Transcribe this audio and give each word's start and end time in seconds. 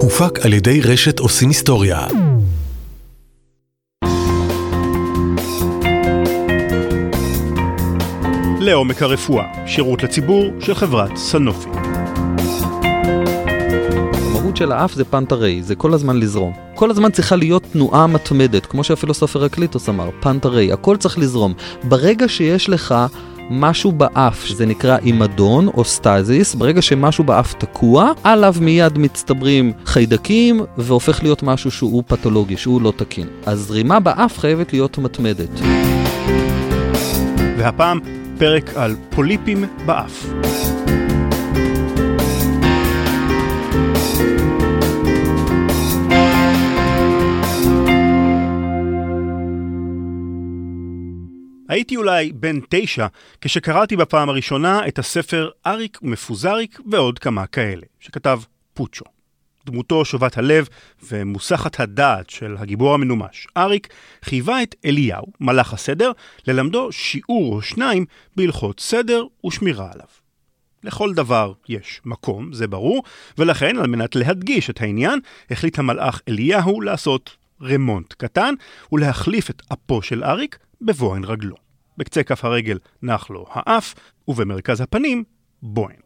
הופק 0.00 0.38
על 0.44 0.52
ידי 0.52 0.80
רשת 0.80 1.18
עושים 1.18 1.48
היסטוריה. 1.48 2.06
לעומק 8.60 9.02
הרפואה, 9.02 9.44
שירות 9.66 10.02
לציבור 10.02 10.44
של 10.60 10.74
חברת 10.74 11.16
סאנופי. 11.16 11.68
המהות 14.14 14.56
של 14.56 14.72
האף 14.72 14.92
זה 14.94 15.04
πάντα 15.04 15.36
ῥεῖ, 15.36 15.62
זה 15.62 15.74
כל 15.74 15.94
הזמן 15.94 16.16
לזרום. 16.16 16.52
כל 16.74 16.90
הזמן 16.90 17.10
צריכה 17.10 17.36
להיות 17.36 17.62
תנועה 17.72 18.06
מתמדת, 18.06 18.66
כמו 18.66 18.84
שהפילוסוף 18.84 19.36
הרקליטוס 19.36 19.88
אמר, 19.88 20.10
πάντα 20.20 20.49
ῥεῖ, 20.49 20.72
הכל 20.72 20.96
צריך 20.96 21.18
לזרום. 21.18 21.54
ברגע 21.84 22.28
שיש 22.28 22.68
לך 22.68 22.94
משהו 23.50 23.92
באף, 23.92 24.44
שזה 24.44 24.66
נקרא 24.66 24.98
עימדון 24.98 25.68
או 25.68 25.84
stasis, 25.84 26.54
ברגע 26.54 26.82
שמשהו 26.82 27.24
באף 27.24 27.54
תקוע, 27.54 28.12
עליו 28.24 28.54
מיד 28.60 28.98
מצטברים 28.98 29.72
חיידקים 29.86 30.60
והופך 30.78 31.22
להיות 31.22 31.42
משהו 31.42 31.70
שהוא 31.70 32.02
פתולוגי, 32.06 32.56
שהוא 32.56 32.82
לא 32.82 32.92
תקין. 32.96 33.26
הזרימה 33.46 34.00
באף 34.00 34.38
חייבת 34.38 34.72
להיות 34.72 34.98
מתמדת. 34.98 35.60
והפעם 37.58 38.00
פרק 38.38 38.70
על 38.76 38.96
פוליפים 39.10 39.64
באף. 39.86 40.26
הייתי 51.68 51.96
אולי 51.96 52.32
בן 52.32 52.60
תשע 52.68 53.06
כשקראתי 53.40 53.96
בפעם 53.96 54.28
הראשונה 54.28 54.88
את 54.88 54.98
הספר 54.98 55.50
אריק 55.66 55.98
מפוזריק 56.02 56.80
ועוד 56.90 57.18
כמה 57.18 57.46
כאלה, 57.46 57.82
שכתב 58.00 58.40
פוצ'ו. 58.74 59.04
דמותו 59.66 60.04
שובת 60.04 60.38
הלב 60.38 60.68
ומוסחת 61.02 61.80
הדעת 61.80 62.30
של 62.30 62.56
הגיבור 62.58 62.94
המנומש, 62.94 63.46
אריק 63.56 63.88
חייבה 64.22 64.62
את 64.62 64.74
אליהו, 64.84 65.26
מלאך 65.40 65.72
הסדר, 65.72 66.12
ללמדו 66.46 66.92
שיעור 66.92 67.54
או 67.54 67.62
שניים 67.62 68.04
בהלכות 68.36 68.80
סדר 68.80 69.24
ושמירה 69.46 69.90
עליו. 69.92 70.06
לכל 70.84 71.14
דבר 71.14 71.52
יש 71.68 72.00
מקום, 72.04 72.52
זה 72.52 72.66
ברור, 72.66 73.02
ולכן, 73.38 73.76
על 73.78 73.86
מנת 73.86 74.16
להדגיש 74.16 74.70
את 74.70 74.80
העניין, 74.80 75.20
החליט 75.50 75.78
המלאך 75.78 76.20
אליהו 76.28 76.80
לעשות 76.80 77.36
רמונט 77.62 78.12
קטן 78.12 78.54
ולהחליף 78.92 79.50
את 79.50 79.62
אפו 79.72 80.02
של 80.02 80.24
אריק 80.24 80.58
בבוהן 80.80 81.24
רגלו. 81.24 81.56
בקצה 81.98 82.22
כף 82.22 82.44
הרגל 82.44 82.78
נח 83.02 83.30
לו 83.30 83.46
האף, 83.50 83.94
ובמרכז 84.28 84.80
הפנים, 84.80 85.24
בוהן. 85.62 85.96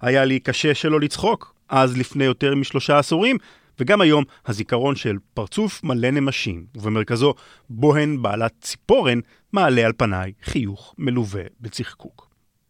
היה 0.00 0.24
לי 0.24 0.40
קשה 0.40 0.74
שלא 0.74 1.00
לצחוק, 1.00 1.54
אז 1.68 1.96
לפני 1.96 2.24
יותר 2.24 2.54
משלושה 2.54 2.98
עשורים, 2.98 3.36
וגם 3.80 4.00
היום 4.00 4.24
הזיכרון 4.46 4.96
של 4.96 5.16
פרצוף 5.34 5.84
מלא 5.84 6.10
נמשים, 6.10 6.66
ובמרכזו 6.76 7.34
בוהן 7.70 8.22
בעלת 8.22 8.52
ציפורן, 8.60 9.18
מעלה 9.52 9.86
על 9.86 9.92
פניי 9.96 10.32
חיוך 10.42 10.94
מלווה 10.98 11.42
בצחקוק. 11.60 12.28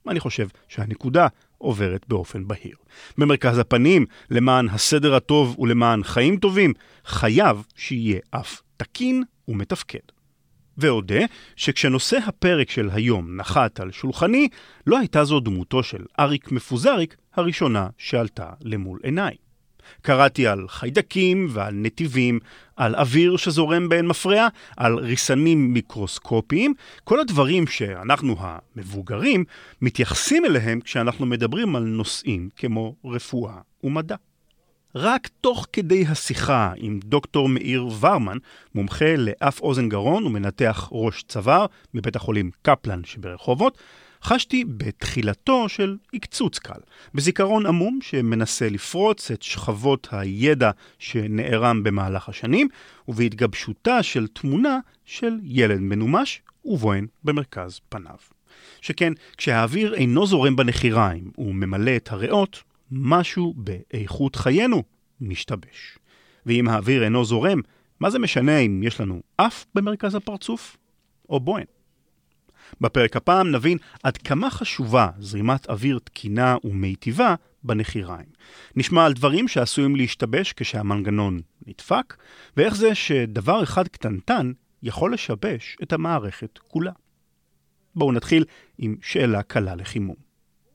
אני 0.09 0.21
חושב 0.21 0.47
שהנקודה 0.69 1.27
עוברת 1.59 2.07
באופן 2.09 2.49
בהיר. 2.49 2.77
במרכז 3.19 3.59
הפנים, 3.59 4.07
למען 4.31 4.69
הסדר 4.69 5.15
הטוב 5.15 5.59
ולמען 5.59 6.03
חיים 6.05 6.37
טובים, 6.37 6.73
חייב 7.05 7.67
שיהיה 7.77 8.21
אף 8.31 8.61
תקין 8.77 9.23
ומתפקד. 9.49 10.12
ואודה 10.79 11.25
שכשנושא 11.57 12.19
הפרק 12.27 12.71
של 12.71 12.91
היום 12.93 13.37
נחת 13.37 13.81
על 13.81 13.93
שולחני, 13.93 14.49
לא 14.87 14.99
הייתה 14.99 15.25
זו 15.25 15.41
דמותו 15.41 15.83
של 15.83 16.05
אריק 16.21 16.53
מפוזריק 16.53 17.17
הראשונה 17.35 17.89
שעלתה 17.99 18.51
למול 18.61 19.01
עיניי. 19.03 19.35
קראתי 20.03 20.47
על 20.47 20.69
חיידקים 20.69 21.49
ועל 21.51 21.75
נתיבים, 21.75 22.41
על 22.77 22.95
אוויר 22.95 23.37
שזורם 23.37 23.89
באין 23.89 24.07
מפרע, 24.07 24.49
על 24.77 24.95
ריסנים 24.95 25.73
מיקרוסקופיים, 25.73 26.75
כל 27.05 27.21
הדברים 27.21 27.67
שאנחנו 27.67 28.37
המבוגרים 28.39 29.45
מתייחסים 29.83 30.45
אליהם 30.45 30.81
כשאנחנו 30.81 31.27
מדברים 31.27 31.77
על 31.77 31.83
נושאים 31.83 32.49
כמו 32.57 32.97
רפואה 33.05 33.57
ומדע. 33.85 34.17
רק 34.95 35.29
תוך 35.41 35.67
כדי 35.73 36.07
השיחה 36.07 36.73
עם 36.77 37.01
דוקטור 37.05 37.49
מאיר 37.49 37.87
ורמן, 38.01 38.39
מומחה 38.75 39.17
לאף 39.17 39.61
אוזן 39.61 39.89
גרון 39.89 40.27
ומנתח 40.27 40.89
ראש 40.93 41.23
צוואר 41.23 41.67
מבית 41.95 42.17
החולים 42.17 42.51
קפלן 42.63 43.05
שברחובות, 43.05 43.79
חשתי 44.23 44.65
בתחילתו 44.77 45.69
של 45.69 45.97
עקצוץ 46.13 46.59
קל, 46.59 46.81
בזיכרון 47.15 47.67
עמום 47.67 47.99
שמנסה 48.03 48.69
לפרוץ 48.69 49.31
את 49.31 49.43
שכבות 49.43 50.09
הידע 50.11 50.71
שנערם 50.99 51.83
במהלך 51.83 52.29
השנים, 52.29 52.69
ובהתגבשותה 53.09 54.03
של 54.03 54.27
תמונה 54.27 54.79
של 55.05 55.33
ילד 55.43 55.81
מנומש 55.81 56.43
ובוהן 56.65 57.07
במרכז 57.25 57.81
פניו. 57.89 58.17
שכן 58.81 59.13
כשהאוויר 59.37 59.95
אינו 59.95 60.27
זורם 60.27 60.57
בנחיריים 60.57 61.31
וממלא 61.39 61.97
את 61.97 62.13
הריאות, 62.13 62.63
משהו 62.93 63.55
באיכות 63.57 64.37
חיינו 64.37 64.83
משתבש. 65.21 65.99
ואם 66.47 66.69
האוויר 66.69 67.05
אינו 67.05 67.25
זורם, 67.25 67.61
מה 68.01 68.11
זה 68.11 68.19
משנה 68.19 68.59
אם 68.59 68.83
יש 68.83 69.01
לנו 69.01 69.23
אף 69.37 69.65
במרכז 69.75 70.15
הפרצוף 70.15 70.77
או 71.29 71.41
בוהן? 71.41 71.65
בפרק 72.81 73.17
הפעם 73.17 73.51
נבין 73.51 73.79
עד 74.03 74.17
כמה 74.17 74.51
חשובה 74.51 75.09
זרימת 75.19 75.71
אוויר 75.71 75.99
תקינה 76.05 76.57
ומיטיבה 76.65 77.35
בנחיריים. 77.65 78.27
נשמע 78.77 79.05
על 79.05 79.13
דברים 79.13 79.49
שעשויים 79.49 79.97
להשתבש 79.97 80.53
כשהמנגנון 80.53 81.41
נדפק, 81.67 82.17
ואיך 82.57 82.77
זה 82.77 82.95
שדבר 82.95 83.63
אחד 83.63 83.89
קטנטן 83.89 84.53
יכול 84.83 85.15
לשבש 85.15 85.77
את 85.83 85.93
המערכת 85.93 86.59
כולה. 86.59 86.93
בואו 87.95 88.13
נתחיל 88.13 88.45
עם 88.79 88.97
שאלה 89.03 89.43
קלה 89.43 89.75
לחימום. 89.75 90.17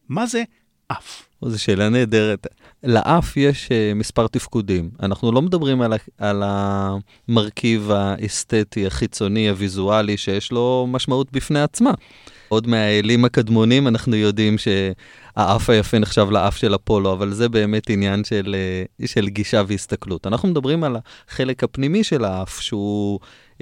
מה 0.09 0.25
זה 0.25 0.43
אף? 0.87 1.26
זו 1.41 1.61
שאלה 1.61 1.89
נהדרת. 1.89 2.47
לאף 2.83 3.37
יש 3.37 3.65
uh, 3.65 3.95
מספר 3.95 4.27
תפקודים. 4.27 4.89
אנחנו 4.99 5.31
לא 5.31 5.41
מדברים 5.41 5.81
על, 5.81 5.93
על 6.17 6.43
המרכיב 6.45 7.91
האסתטי, 7.91 8.87
החיצוני, 8.87 9.49
הוויזואלי, 9.49 10.17
שיש 10.17 10.51
לו 10.51 10.87
משמעות 10.89 11.31
בפני 11.31 11.61
עצמה. 11.61 11.91
עוד 12.49 12.67
מהאלים 12.67 13.25
הקדמונים 13.25 13.87
אנחנו 13.87 14.15
יודעים 14.15 14.55
שהאף 14.57 15.69
היפה 15.69 15.99
נחשב 15.99 16.27
לאף 16.31 16.57
של 16.57 16.75
אפולו, 16.75 17.13
אבל 17.13 17.33
זה 17.33 17.49
באמת 17.49 17.89
עניין 17.89 18.23
של, 18.23 18.55
uh, 19.01 19.07
של 19.07 19.27
גישה 19.27 19.61
והסתכלות. 19.67 20.27
אנחנו 20.27 20.47
מדברים 20.47 20.83
על 20.83 20.95
החלק 21.29 21.63
הפנימי 21.63 22.03
של 22.03 22.25
האף, 22.25 22.61
שהוא 22.61 23.19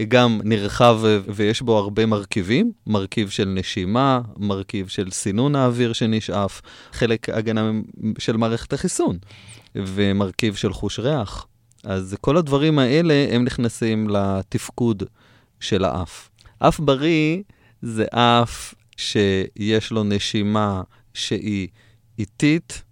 גם 0.07 0.41
נרחב 0.43 0.99
ויש 1.27 1.61
בו 1.61 1.77
הרבה 1.77 2.05
מרכיבים, 2.05 2.71
מרכיב 2.87 3.29
של 3.29 3.45
נשימה, 3.45 4.21
מרכיב 4.37 4.87
של 4.87 5.11
סינון 5.11 5.55
האוויר 5.55 5.93
שנשאף, 5.93 6.61
חלק 6.91 7.29
הגנה 7.29 7.71
של 8.17 8.37
מערכת 8.37 8.73
החיסון, 8.73 9.17
ומרכיב 9.75 10.55
של 10.55 10.73
חוש 10.73 10.99
ריח. 10.99 11.47
אז 11.83 12.15
כל 12.21 12.37
הדברים 12.37 12.79
האלה 12.79 13.27
הם 13.31 13.43
נכנסים 13.43 14.09
לתפקוד 14.09 15.03
של 15.59 15.85
האף. 15.85 16.29
אף 16.59 16.79
בריא 16.79 17.41
זה 17.81 18.05
אף 18.11 18.73
שיש 18.97 19.91
לו 19.91 20.03
נשימה 20.03 20.81
שהיא 21.13 21.67
איטית, 22.19 22.83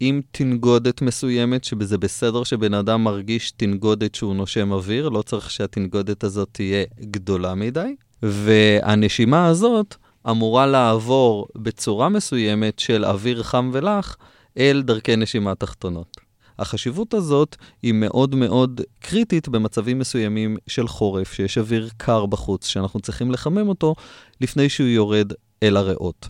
עם 0.00 0.20
תנגודת 0.30 1.02
מסוימת, 1.02 1.64
שזה 1.64 1.98
בסדר 1.98 2.44
שבן 2.44 2.74
אדם 2.74 3.04
מרגיש 3.04 3.50
תנגודת 3.50 4.14
שהוא 4.14 4.34
נושם 4.34 4.72
אוויר, 4.72 5.08
לא 5.08 5.22
צריך 5.22 5.50
שהתנגודת 5.50 6.24
הזאת 6.24 6.48
תהיה 6.52 6.84
גדולה 7.00 7.54
מדי. 7.54 7.94
והנשימה 8.22 9.46
הזאת 9.46 9.94
אמורה 10.30 10.66
לעבור 10.66 11.48
בצורה 11.56 12.08
מסוימת 12.08 12.78
של 12.78 13.04
אוויר 13.04 13.42
חם 13.42 13.70
ולח 13.72 14.16
אל 14.58 14.82
דרכי 14.82 15.16
נשימה 15.16 15.54
תחתונות. 15.54 16.16
החשיבות 16.58 17.14
הזאת 17.14 17.56
היא 17.82 17.92
מאוד 17.92 18.34
מאוד 18.34 18.80
קריטית 19.00 19.48
במצבים 19.48 19.98
מסוימים 19.98 20.56
של 20.66 20.88
חורף, 20.88 21.32
שיש 21.32 21.58
אוויר 21.58 21.88
קר 21.96 22.26
בחוץ, 22.26 22.66
שאנחנו 22.66 23.00
צריכים 23.00 23.30
לחמם 23.30 23.68
אותו 23.68 23.94
לפני 24.40 24.68
שהוא 24.68 24.88
יורד 24.88 25.32
אל 25.62 25.76
הריאות. 25.76 26.28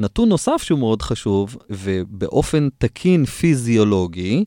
נתון 0.00 0.28
נוסף 0.28 0.62
שהוא 0.62 0.78
מאוד 0.78 1.02
חשוב, 1.02 1.56
ובאופן 1.70 2.68
תקין 2.78 3.24
פיזיולוגי, 3.24 4.44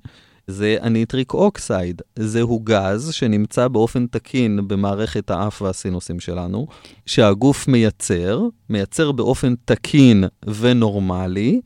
זה 0.48 0.78
ה 0.82 0.89
nitric 0.89 1.34
oxide. 1.34 2.02
זהו 2.16 2.60
גז 2.60 3.14
שנמצא 3.14 3.68
באופן 3.68 4.06
תקין 4.08 4.68
במערכת 4.68 5.32
האף 5.32 5.62
והסינוסים 5.62 6.20
שלנו, 6.20 6.68
שהגוף 7.06 7.68
מייצר, 7.68 8.42
מייצר 8.70 9.12
באופן 9.12 9.54
תקין 9.66 10.24
ונורמלי, 10.60 11.62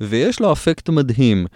ויש 0.00 0.40
לו 0.40 0.52
אפקט 0.52 0.88
מדהים. 0.88 1.46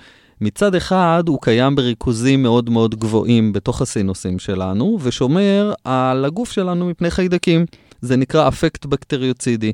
מצד 0.41 0.75
אחד, 0.75 1.25
הוא 1.29 1.39
קיים 1.43 1.75
בריכוזים 1.75 2.43
מאוד 2.43 2.71
מאוד 2.71 2.95
גבוהים 2.95 3.53
בתוך 3.53 3.83
הסינוסים 3.83 4.39
שלנו, 4.39 4.99
ושומר 5.03 5.73
על 5.85 6.25
הגוף 6.25 6.53
שלנו 6.53 6.89
מפני 6.89 7.11
חיידקים. 7.11 7.67
זה 8.01 8.17
נקרא 8.17 8.49
אפקט 8.49 8.87
בקטריוצידי. 8.87 9.73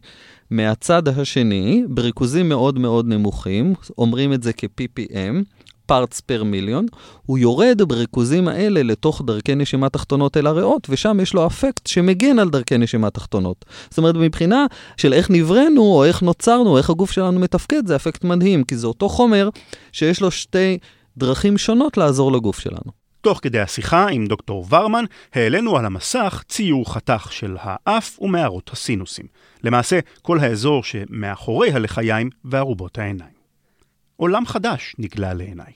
מהצד 0.50 1.08
השני, 1.08 1.84
בריכוזים 1.88 2.48
מאוד 2.48 2.78
מאוד 2.78 3.06
נמוכים, 3.08 3.74
אומרים 3.98 4.32
את 4.32 4.42
זה 4.42 4.52
כ-PPM, 4.52 5.44
parts 5.92 6.20
per 6.30 6.42
million, 6.42 6.96
הוא 7.26 7.38
יורד 7.38 7.82
בריכוזים 7.82 8.48
האלה 8.48 8.82
לתוך 8.82 9.22
דרכי 9.26 9.54
נשימה 9.54 9.88
תחתונות 9.88 10.36
אל 10.36 10.46
הריאות, 10.46 10.86
ושם 10.90 11.18
יש 11.22 11.34
לו 11.34 11.46
אפקט 11.46 11.86
שמגן 11.86 12.38
על 12.38 12.50
דרכי 12.50 12.78
נשימה 12.78 13.10
תחתונות. 13.10 13.64
זאת 13.90 13.98
אומרת, 13.98 14.14
מבחינה 14.14 14.66
של 14.96 15.12
איך 15.12 15.30
נבראנו, 15.30 15.82
או 15.82 16.04
איך 16.04 16.22
נוצרנו, 16.22 16.70
או 16.70 16.78
איך 16.78 16.90
הגוף 16.90 17.10
שלנו 17.10 17.40
מתפקד, 17.40 17.86
זה 17.86 17.96
אפקט 17.96 18.24
מדהים, 18.24 18.64
כי 18.64 18.76
זה 18.76 18.86
אותו 18.86 19.08
חומר 19.08 19.48
שיש 19.92 20.20
לו 20.20 20.30
שתי 20.30 20.78
דרכים 21.16 21.58
שונות 21.58 21.96
לעזור 21.96 22.32
לגוף 22.32 22.58
שלנו. 22.58 22.97
תוך 23.20 23.40
כדי 23.42 23.60
השיחה 23.60 24.08
עם 24.08 24.26
דוקטור 24.26 24.66
ורמן, 24.70 25.04
העלינו 25.32 25.76
על 25.76 25.84
המסך 25.84 26.42
ציור 26.48 26.94
חתך 26.94 27.28
של 27.30 27.56
האף 27.60 28.18
ומערות 28.20 28.70
הסינוסים. 28.72 29.26
למעשה, 29.64 29.98
כל 30.22 30.38
האזור 30.38 30.84
שמאחורי 30.84 31.72
הלחיים 31.72 32.30
וארובות 32.44 32.98
העיניים. 32.98 33.38
עולם 34.16 34.46
חדש 34.46 34.94
נגלה 34.98 35.34
לעיניי. 35.34 35.72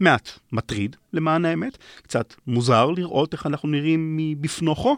מעט 0.00 0.28
מטריד, 0.52 0.96
למען 1.12 1.44
האמת, 1.44 1.78
קצת 2.02 2.34
מוזר 2.46 2.90
לראות 2.90 3.32
איך 3.32 3.46
אנחנו 3.46 3.68
נראים 3.68 4.16
מבפנוכו, 4.16 4.96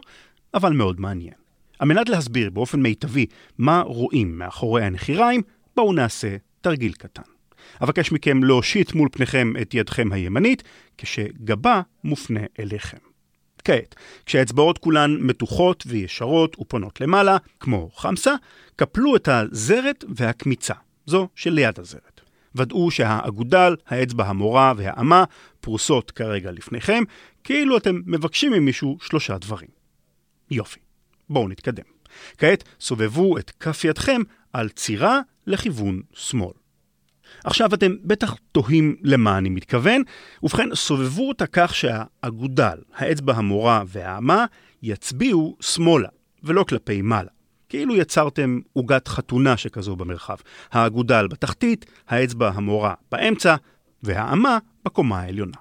אבל 0.53 0.73
מאוד 0.73 0.99
מעניין. 0.99 1.33
על 1.79 1.87
מנת 1.87 2.09
להסביר 2.09 2.49
באופן 2.49 2.81
מיטבי 2.81 3.25
מה 3.57 3.81
רואים 3.81 4.37
מאחורי 4.37 4.83
הנחיריים, 4.83 5.41
בואו 5.75 5.93
נעשה 5.93 6.35
תרגיל 6.61 6.93
קטן. 6.93 7.36
אבקש 7.83 8.11
מכם 8.11 8.43
להושיט 8.43 8.93
מול 8.93 9.09
פניכם 9.11 9.53
את 9.61 9.73
ידכם 9.73 10.11
הימנית, 10.11 10.63
כשגבה 10.97 11.81
מופנה 12.03 12.41
אליכם. 12.59 12.97
כעת, 13.63 13.95
כשהאצבעות 14.25 14.77
כולן 14.77 15.17
מתוחות 15.19 15.83
וישרות 15.87 16.59
ופונות 16.59 17.01
למעלה, 17.01 17.37
כמו 17.59 17.89
חמסה, 17.95 18.33
קפלו 18.75 19.15
את 19.15 19.27
הזרת 19.27 20.03
והקמיצה, 20.15 20.73
זו 21.05 21.27
שליד 21.35 21.79
הזרת. 21.79 22.21
ודאו 22.55 22.91
שהאגודל, 22.91 23.75
האצבע 23.87 24.27
המורה 24.27 24.73
והאמה 24.77 25.23
פרוסות 25.61 26.11
כרגע 26.11 26.51
לפניכם, 26.51 27.03
כאילו 27.43 27.77
אתם 27.77 28.01
מבקשים 28.05 28.51
ממישהו 28.51 28.97
שלושה 29.01 29.37
דברים. 29.37 29.69
יופי, 30.51 30.79
בואו 31.29 31.47
נתקדם. 31.47 31.83
כעת 32.37 32.63
סובבו 32.79 33.37
את 33.37 33.51
כף 33.59 33.83
ידכם 33.83 34.21
על 34.53 34.69
צירה 34.69 35.19
לכיוון 35.47 36.01
שמאל. 36.13 36.53
עכשיו 37.47 37.73
אתם 37.73 37.95
בטח 38.03 38.35
תוהים 38.51 38.95
למה 39.03 39.37
אני 39.37 39.49
מתכוון, 39.49 40.01
ובכן 40.43 40.75
סובבו 40.75 41.27
אותה 41.27 41.45
כך 41.51 41.75
שהאגודל, 41.75 42.77
האצבע 42.95 43.33
המורה 43.33 43.83
והאמה 43.87 44.45
יצביעו 44.83 45.57
שמאלה, 45.61 46.07
ולא 46.43 46.63
כלפי 46.63 47.01
מעלה. 47.01 47.29
כאילו 47.69 47.95
יצרתם 47.95 48.59
עוגת 48.73 49.07
חתונה 49.07 49.57
שכזו 49.57 49.95
במרחב. 49.95 50.35
האגודל 50.71 51.27
בתחתית, 51.27 51.85
האצבע 52.07 52.51
המורה 52.53 52.93
באמצע, 53.11 53.55
והאמה 54.03 54.57
בקומה 54.85 55.19
העליונה. 55.19 55.57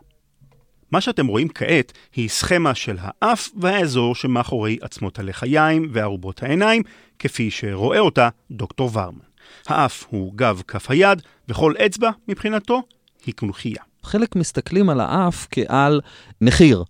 מה 0.91 1.01
שאתם 1.01 1.27
רואים 1.27 1.49
כעת 1.49 1.93
היא 2.15 2.29
סכמה 2.29 2.75
של 2.75 2.97
האף 3.01 3.49
והאזור 3.57 4.15
שמאחורי 4.15 4.79
עצמות 4.81 5.19
הלחיים 5.19 5.89
וארובות 5.93 6.43
העיניים, 6.43 6.83
כפי 7.19 7.51
שרואה 7.51 7.99
אותה 7.99 8.29
דוקטור 8.51 8.91
ורמן. 8.93 9.19
האף 9.67 10.05
הוא 10.09 10.33
גב 10.37 10.63
כף 10.69 10.91
היד, 10.91 11.23
וכל 11.49 11.75
אצבע, 11.87 12.11
מבחינתו, 12.29 12.83
היא 13.27 13.35
קונכייה. 13.35 13.83
חלק 14.03 14.37
מסתכלים 14.37 14.91
על 14.91 15.01
האף 15.01 15.47
כעל 15.51 16.01
נחיר, 16.41 16.85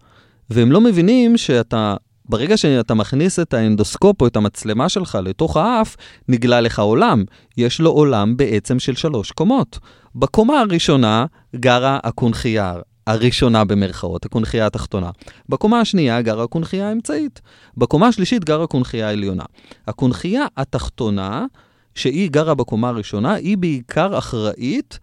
והם 0.50 0.73
לא 0.73 0.81
מבינים 0.81 1.37
שאתה, 1.37 1.97
ברגע 2.25 2.56
שאתה 2.56 2.94
מכניס 2.94 3.38
את 3.38 3.55
האנדוסקופ 3.55 4.23
או 4.23 4.26
את 4.26 4.37
המצלמה 4.37 4.88
שלך 4.88 5.19
לתוך 5.23 5.56
האף, 5.56 5.97
נגלה 6.29 6.61
לך 6.61 6.79
עולם. 6.79 7.25
יש 7.56 7.81
לו 7.81 7.91
עולם 7.91 8.37
בעצם 8.37 8.79
של 8.79 8.94
שלוש 8.94 9.31
קומות. 9.31 9.79
בקומה 10.14 10.61
הראשונה 10.61 11.26
גרה 11.56 11.99
הקונכייה 12.03 12.75
הראשונה 13.06 13.64
במרכאות, 13.64 14.26
הקונכייה 14.26 14.67
התחתונה. 14.67 15.11
בקומה 15.49 15.81
השנייה 15.81 16.23
גרה 16.23 16.44
הקונכייה 16.44 16.88
האמצעית. 16.88 17.41
בקומה 17.76 18.06
השלישית 18.06 18.44
גרה 18.44 18.64
הקונכייה 18.64 19.08
העליונה. 19.08 19.44
הקונכייה 19.87 20.47
התחתונה 20.56 21.47
שהיא 21.96 22.31
גרה 22.31 22.54
בקומה 22.54 22.88
הראשונה, 22.88 23.34
היא 23.34 23.58
בעיקר 23.58 24.19
אחראית 24.19 24.98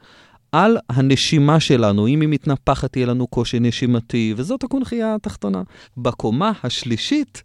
על 0.51 0.77
הנשימה 0.89 1.59
שלנו. 1.59 2.07
אם 2.07 2.21
היא 2.21 2.29
מתנפחת, 2.29 2.95
יהיה 2.95 3.07
לנו 3.07 3.27
קושי 3.27 3.59
נשימתי, 3.59 4.33
וזאת 4.37 4.63
הקונכייה 4.63 5.15
התחתונה. 5.15 5.61
בקומה 5.97 6.51
השלישית, 6.63 7.43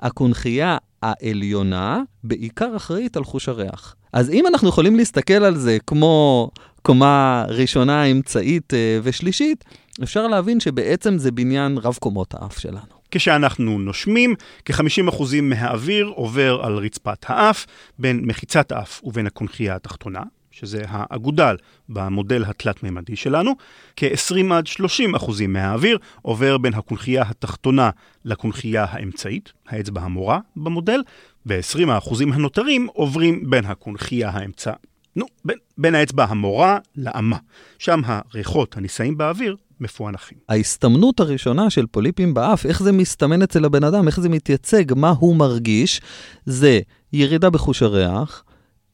הקונכייה 0.00 0.76
העליונה 1.02 2.02
בעיקר 2.24 2.76
אחראית 2.76 3.16
על 3.16 3.24
חוש 3.24 3.48
הריח. 3.48 3.94
אז 4.12 4.30
אם 4.30 4.46
אנחנו 4.46 4.68
יכולים 4.68 4.96
להסתכל 4.96 5.44
על 5.44 5.56
זה 5.56 5.78
כמו 5.86 6.50
קומה 6.82 7.44
ראשונה, 7.48 8.04
אמצעית 8.04 8.74
אה, 8.74 8.98
ושלישית, 9.02 9.64
אפשר 10.02 10.26
להבין 10.26 10.60
שבעצם 10.60 11.18
זה 11.18 11.30
בניין 11.30 11.78
רב 11.78 11.96
קומות 12.00 12.34
האף 12.34 12.58
שלנו. 12.58 13.01
כשאנחנו 13.12 13.78
נושמים, 13.78 14.34
כ-50% 14.64 15.22
מהאוויר 15.42 16.06
עובר 16.06 16.60
על 16.62 16.76
רצפת 16.76 17.24
האף, 17.28 17.66
בין 17.98 18.20
מחיצת 18.24 18.72
האף 18.72 19.00
ובין 19.04 19.26
הקונכייה 19.26 19.74
התחתונה, 19.74 20.22
שזה 20.50 20.82
האגודל 20.88 21.56
במודל 21.88 22.44
התלת-ממדי 22.44 23.16
שלנו, 23.16 23.52
כ-20 23.96 24.54
עד 24.54 24.66
30 24.66 25.14
אחוזים 25.14 25.52
מהאוויר 25.52 25.98
עובר 26.22 26.58
בין 26.58 26.74
הקונכייה 26.74 27.22
התחתונה 27.22 27.90
לקונכייה 28.24 28.86
האמצעית, 28.88 29.52
האצבע 29.68 30.00
המורה 30.00 30.38
במודל, 30.56 31.02
ו-20 31.46 31.90
האחוזים 31.90 32.32
הנותרים 32.32 32.86
עוברים 32.92 33.50
בין 33.50 33.64
הקונכייה 33.64 34.30
האמצע... 34.30 34.72
נו, 35.16 35.26
בין, 35.44 35.58
בין 35.78 35.94
האצבע 35.94 36.24
המורה 36.24 36.78
לאמה. 36.96 37.36
שם 37.78 38.00
הריחות 38.04 38.76
הנישאים 38.76 39.18
באוויר 39.18 39.56
מפוענחים. 39.82 40.38
ההסתמנות 40.48 41.20
הראשונה 41.20 41.70
של 41.70 41.86
פוליפים 41.86 42.34
באף, 42.34 42.66
איך 42.66 42.82
זה 42.82 42.92
מסתמן 42.92 43.42
אצל 43.42 43.64
הבן 43.64 43.84
אדם, 43.84 44.06
איך 44.06 44.20
זה 44.20 44.28
מתייצג, 44.28 44.84
מה 44.96 45.14
הוא 45.18 45.36
מרגיש, 45.36 46.00
זה 46.46 46.80
ירידה 47.12 47.50
בחוש 47.50 47.82
הריח, 47.82 48.44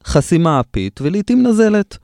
חסימה 0.05 0.59
אפית 0.59 0.99
ולעיתים 1.01 1.47
נזלת. 1.47 1.97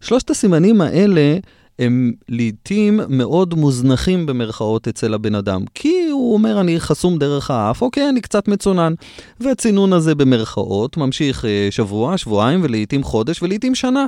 שלושת 0.00 0.30
הסימנים 0.30 0.80
האלה 0.80 1.38
הם 1.78 2.12
לעיתים 2.28 3.00
מאוד 3.08 3.54
מוזנחים 3.54 4.26
במרכאות 4.26 4.88
אצל 4.88 5.14
הבן 5.14 5.34
אדם, 5.34 5.64
כי 5.74 6.08
הוא 6.10 6.34
אומר, 6.34 6.60
אני 6.60 6.80
חסום 6.80 7.18
דרך 7.18 7.50
האף, 7.50 7.82
אוקיי, 7.82 8.08
אני 8.08 8.20
קצת 8.20 8.48
מצונן. 8.48 8.94
והצינון 9.40 9.92
הזה 9.92 10.14
במרכאות 10.14 10.96
ממשיך 10.96 11.44
אה, 11.44 11.68
שבוע, 11.70 12.18
שבועיים 12.18 12.60
ולעיתים 12.62 13.02
חודש 13.02 13.42
ולעיתים 13.42 13.74
שנה. 13.74 14.06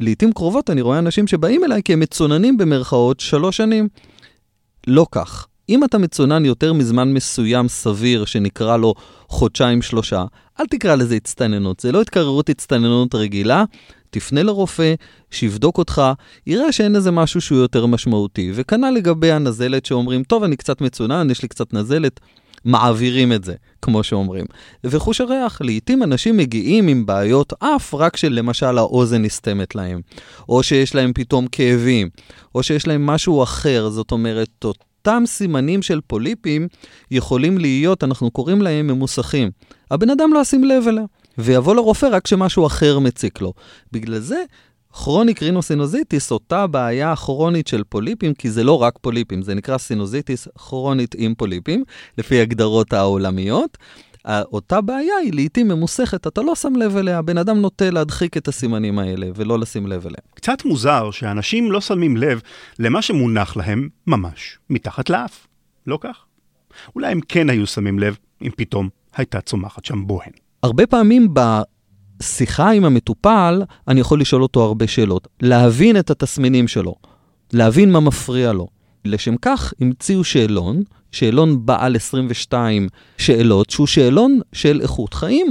לעיתים 0.00 0.32
קרובות 0.32 0.70
אני 0.70 0.80
רואה 0.80 0.98
אנשים 0.98 1.26
שבאים 1.26 1.64
אליי 1.64 1.82
כי 1.82 1.92
הם 1.92 2.00
מצוננים 2.00 2.56
במרכאות 2.56 3.20
שלוש 3.20 3.56
שנים. 3.56 3.88
לא 4.86 5.06
כך. 5.10 5.46
אם 5.68 5.84
אתה 5.84 5.98
מצונן 5.98 6.44
יותר 6.44 6.72
מזמן 6.72 7.12
מסוים 7.12 7.68
סביר, 7.68 8.24
שנקרא 8.24 8.76
לו 8.76 8.94
חודשיים-שלושה, 9.28 10.24
אל 10.60 10.66
תקרא 10.66 10.94
לזה 10.94 11.14
הצטננות, 11.14 11.80
זה 11.80 11.92
לא 11.92 12.00
התקררות 12.00 12.48
הצטננות 12.48 13.14
רגילה, 13.14 13.64
תפנה 14.10 14.42
לרופא, 14.42 14.94
שיבדוק 15.30 15.78
אותך, 15.78 16.02
יראה 16.46 16.72
שאין 16.72 16.96
איזה 16.96 17.10
משהו 17.10 17.40
שהוא 17.40 17.58
יותר 17.58 17.86
משמעותי. 17.86 18.52
וכנ"ל 18.54 18.90
לגבי 18.90 19.32
הנזלת 19.32 19.86
שאומרים, 19.86 20.24
טוב, 20.24 20.44
אני 20.44 20.56
קצת 20.56 20.80
מצונן, 20.80 21.30
יש 21.30 21.42
לי 21.42 21.48
קצת 21.48 21.74
נזלת, 21.74 22.20
מעבירים 22.64 23.32
את 23.32 23.44
זה, 23.44 23.54
כמו 23.82 24.02
שאומרים. 24.02 24.44
וחוש 24.84 25.20
הריח, 25.20 25.60
לעתים 25.60 26.02
אנשים 26.02 26.36
מגיעים 26.36 26.88
עם 26.88 27.06
בעיות 27.06 27.52
אף 27.58 27.94
רק 27.94 28.16
שלמשל 28.16 28.78
האוזן 28.78 29.22
נסתמת 29.22 29.74
להם, 29.74 30.00
או 30.48 30.62
שיש 30.62 30.94
להם 30.94 31.12
פתאום 31.12 31.46
כאבים, 31.46 32.08
או 32.54 32.62
שיש 32.62 32.86
להם 32.86 33.06
משהו 33.06 33.42
אחר, 33.42 33.88
זאת 33.88 34.12
אומרת, 34.12 34.64
אותם 34.64 35.22
סימנים 35.26 35.82
של 35.82 36.00
פוליפים 36.06 36.68
יכולים 37.10 37.58
להיות, 37.58 38.04
אנחנו 38.04 38.30
קוראים 38.30 38.62
להם 38.62 38.86
ממוסכים. 38.86 39.50
הבן 39.90 40.10
אדם 40.10 40.32
לא 40.32 40.38
ישים 40.38 40.64
לב 40.64 40.88
אליה, 40.88 41.04
ויבוא 41.38 41.74
לרופא 41.74 42.06
רק 42.06 42.24
כשמשהו 42.24 42.66
אחר 42.66 42.98
מציק 42.98 43.40
לו. 43.40 43.52
בגלל 43.92 44.18
זה, 44.18 44.42
chronic 44.94 45.42
rhinosinusitis, 45.42 46.30
אותה 46.30 46.66
בעיה 46.66 47.16
כרונית 47.16 47.66
של 47.66 47.82
פוליפים, 47.88 48.34
כי 48.34 48.50
זה 48.50 48.64
לא 48.64 48.82
רק 48.82 48.98
פוליפים, 49.00 49.42
זה 49.42 49.54
נקרא 49.54 49.78
סינוזיטיס 49.78 50.48
כרונית 50.56 51.14
עם 51.18 51.34
פוליפים, 51.34 51.84
לפי 52.18 52.40
הגדרות 52.40 52.92
העולמיות. 52.92 53.78
אותה 54.28 54.80
בעיה 54.80 55.16
היא 55.22 55.32
לעיתים 55.32 55.68
ממוסכת, 55.68 56.26
אתה 56.26 56.42
לא 56.42 56.54
שם 56.54 56.76
לב 56.76 56.96
אליה, 56.96 57.18
הבן 57.18 57.38
אדם 57.38 57.60
נוטה 57.60 57.90
להדחיק 57.90 58.36
את 58.36 58.48
הסימנים 58.48 58.98
האלה 58.98 59.26
ולא 59.34 59.58
לשים 59.58 59.86
לב 59.86 60.06
אליהם. 60.06 60.24
קצת 60.34 60.64
מוזר 60.64 61.10
שאנשים 61.10 61.72
לא 61.72 61.80
שמים 61.80 62.16
לב 62.16 62.40
למה 62.78 63.02
שמונח 63.02 63.56
להם 63.56 63.88
ממש 64.06 64.58
מתחת 64.70 65.10
לאף, 65.10 65.46
לא 65.86 65.98
כך? 66.00 66.24
אולי 66.94 67.12
הם 67.12 67.20
כן 67.28 67.50
היו 67.50 67.66
שמים 67.66 67.98
לב 67.98 68.16
אם 68.42 68.50
פתאום 68.56 68.88
הייתה 69.16 69.40
צומחת 69.40 69.84
שם 69.84 70.06
בוהן. 70.06 70.32
הרבה 70.62 70.86
פעמים 70.86 71.34
בשיחה 72.18 72.70
עם 72.70 72.84
המטופל, 72.84 73.62
אני 73.88 74.00
יכול 74.00 74.20
לשאול 74.20 74.42
אותו 74.42 74.64
הרבה 74.64 74.86
שאלות. 74.86 75.28
להבין 75.40 75.98
את 75.98 76.10
התסמינים 76.10 76.68
שלו, 76.68 76.94
להבין 77.52 77.92
מה 77.92 78.00
מפריע 78.00 78.52
לו. 78.52 78.68
לשם 79.04 79.36
כך 79.36 79.72
המציאו 79.80 80.24
שאלון, 80.24 80.82
שאלון 81.12 81.66
בעל 81.66 81.96
22 81.96 82.88
שאלות, 83.18 83.70
שהוא 83.70 83.86
שאלון 83.86 84.40
של 84.52 84.80
איכות 84.80 85.14
חיים, 85.14 85.46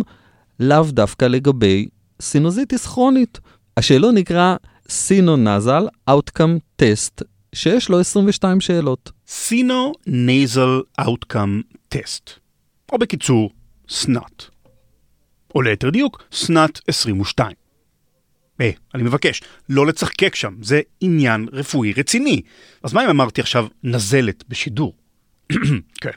לאו 0.59 0.83
דווקא 0.83 1.25
לגבי 1.25 1.87
סינוזיטיס 2.21 2.87
כרונית. 2.87 3.39
השאלון 3.77 4.15
נקרא 4.15 4.55
Sinonasal 4.89 5.87
Outcome 6.09 6.81
Test, 6.81 7.23
שיש 7.55 7.89
לו 7.89 7.99
22 7.99 8.61
שאלות. 8.61 9.11
Sino-Nasal 9.27 10.81
Outcome 10.99 11.61
Test, 11.89 12.29
או 12.91 12.97
בקיצור, 12.97 13.49
SNOT. 13.89 14.52
או 15.55 15.61
ליתר 15.61 15.89
דיוק, 15.89 16.23
SNOT 16.31 16.79
22. 16.87 17.51
היי, 18.59 18.69
אה, 18.69 18.73
אני 18.95 19.03
מבקש, 19.03 19.41
לא 19.69 19.85
לצחקק 19.85 20.35
שם, 20.35 20.53
זה 20.61 20.81
עניין 21.01 21.47
רפואי 21.51 21.93
רציני. 21.93 22.41
אז 22.83 22.93
מה 22.93 23.05
אם 23.05 23.09
אמרתי 23.09 23.41
עכשיו 23.41 23.67
נזלת 23.83 24.43
בשידור? 24.49 24.93
כן. 26.01 26.09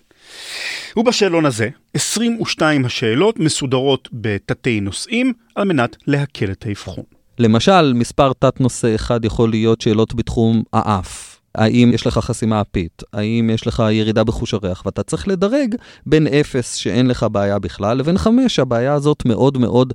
ובשאלון 0.97 1.47
הזה, 1.47 1.69
22 1.95 2.85
השאלות 2.85 3.39
מסודרות 3.39 4.09
בתתי 4.13 4.81
נושאים 4.81 5.33
על 5.55 5.65
מנת 5.65 5.97
להקל 6.07 6.51
את 6.51 6.67
האבחון. 6.67 7.05
למשל, 7.39 7.93
מספר 7.93 8.33
תת-נושא 8.33 8.95
אחד 8.95 9.25
יכול 9.25 9.51
להיות 9.51 9.81
שאלות 9.81 10.15
בתחום 10.15 10.63
האף. 10.73 11.36
האם 11.57 11.91
יש 11.95 12.07
לך 12.07 12.19
חסימה 12.19 12.61
אפית? 12.61 13.03
האם 13.13 13.51
יש 13.55 13.67
לך 13.67 13.83
ירידה 13.91 14.25
בחוש 14.25 14.55
הריח? 14.55 14.83
ואתה 14.87 15.03
צריך 15.03 15.29
לדרג 15.29 15.75
בין 16.07 16.27
0 16.27 16.75
שאין 16.77 17.07
לך 17.07 17.27
בעיה 17.33 17.59
בכלל, 17.59 17.99
לבין 17.99 18.19
5 18.19 18.57
שהבעיה 18.57 18.95
הזאת 18.95 19.23
מאוד 19.27 19.59
מאוד 19.59 19.93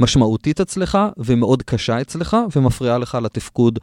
משמעותית 0.00 0.60
אצלך 0.60 0.98
ומאוד 1.18 1.62
קשה 1.62 2.00
אצלך 2.00 2.36
ומפריעה 2.56 2.98
לך 2.98 3.18
לתפקוד 3.22 3.78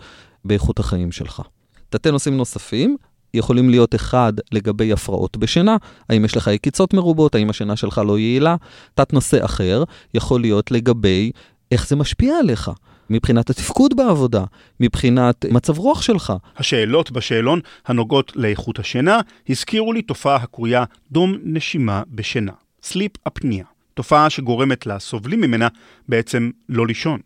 באיכות 0.46 0.80
החיים 0.80 1.12
שלך. 1.12 1.42
תתי 1.90 2.12
נושאים 2.12 2.38
נוספים 2.38 2.98
יכולים 3.34 3.70
להיות 3.70 3.96
אחד 3.96 4.34
לגבי 4.52 4.94
הפרעות 4.94 5.38
בשינה, 5.38 5.78
האם 6.10 6.26
יש 6.26 6.38
לך 6.38 6.48
עקיצות 6.48 6.94
מרובות, 6.94 7.36
האם 7.36 7.50
השינה 7.50 7.76
שלך 7.76 8.02
לא 8.06 8.20
יעילה. 8.20 8.56
תת 8.94 9.14
נושא 9.14 9.46
אחר 9.46 9.84
יכול 10.14 10.42
להיות 10.42 10.72
לגבי 10.72 11.32
איך 11.72 11.88
זה 11.88 11.96
משפיע 11.96 12.38
עליך. 12.38 12.72
מבחינת 13.12 13.50
התפקוד 13.50 13.98
בעבודה, 13.98 14.44
מבחינת 14.80 15.46
מצב 15.52 15.78
רוח 15.78 16.02
שלך. 16.02 16.34
השאלות 16.58 17.12
בשאלון 17.12 17.60
הנוגעות 17.86 18.32
לאיכות 18.36 18.80
השינה 18.80 19.20
הזכירו 19.50 19.94
לי 19.94 20.02
תופעה 20.02 20.36
הקרויה 20.36 20.84
דום 21.12 21.38
נשימה 21.44 22.04
בשינה, 22.08 22.52
sleep 22.84 23.12
apnea, 23.28 23.66
תופעה 23.94 24.30
שגורמת 24.30 24.86
לסובלים 24.86 25.42
ממנה 25.42 25.68
בעצם 26.10 26.50
לא 26.70 26.88
לישון. 26.88 27.20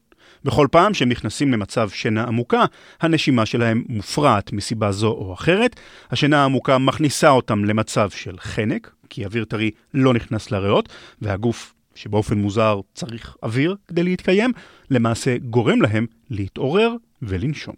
בכל 0.44 0.68
פעם 0.72 0.94
שהם 0.94 1.10
נכנסים 1.10 1.52
למצב 1.52 1.90
שינה 1.90 2.24
עמוקה, 2.24 2.66
הנשימה 3.02 3.46
שלהם 3.46 3.84
מופרעת 3.90 4.54
מסיבה 4.54 4.92
זו 4.92 5.08
או 5.08 5.34
אחרת. 5.34 5.80
השינה 6.12 6.42
העמוקה 6.42 6.78
מכניסה 6.78 7.30
אותם 7.30 7.66
למצב 7.66 8.10
של 8.10 8.36
חנק, 8.40 8.92
כי 9.10 9.26
אוויר 9.26 9.46
טרי 9.46 9.72
לא 9.94 10.14
נכנס 10.14 10.52
לריאות, 10.52 10.90
והגוף, 11.22 11.74
שבאופן 11.96 12.38
מוזר 12.38 12.80
צריך 12.94 13.36
אוויר 13.44 13.76
כדי 13.88 14.04
להתקיים, 14.04 14.52
למעשה 14.92 15.38
גורם 15.38 15.82
להם 15.82 16.06
להתעורר 16.30 16.94
ולנשום. 17.22 17.76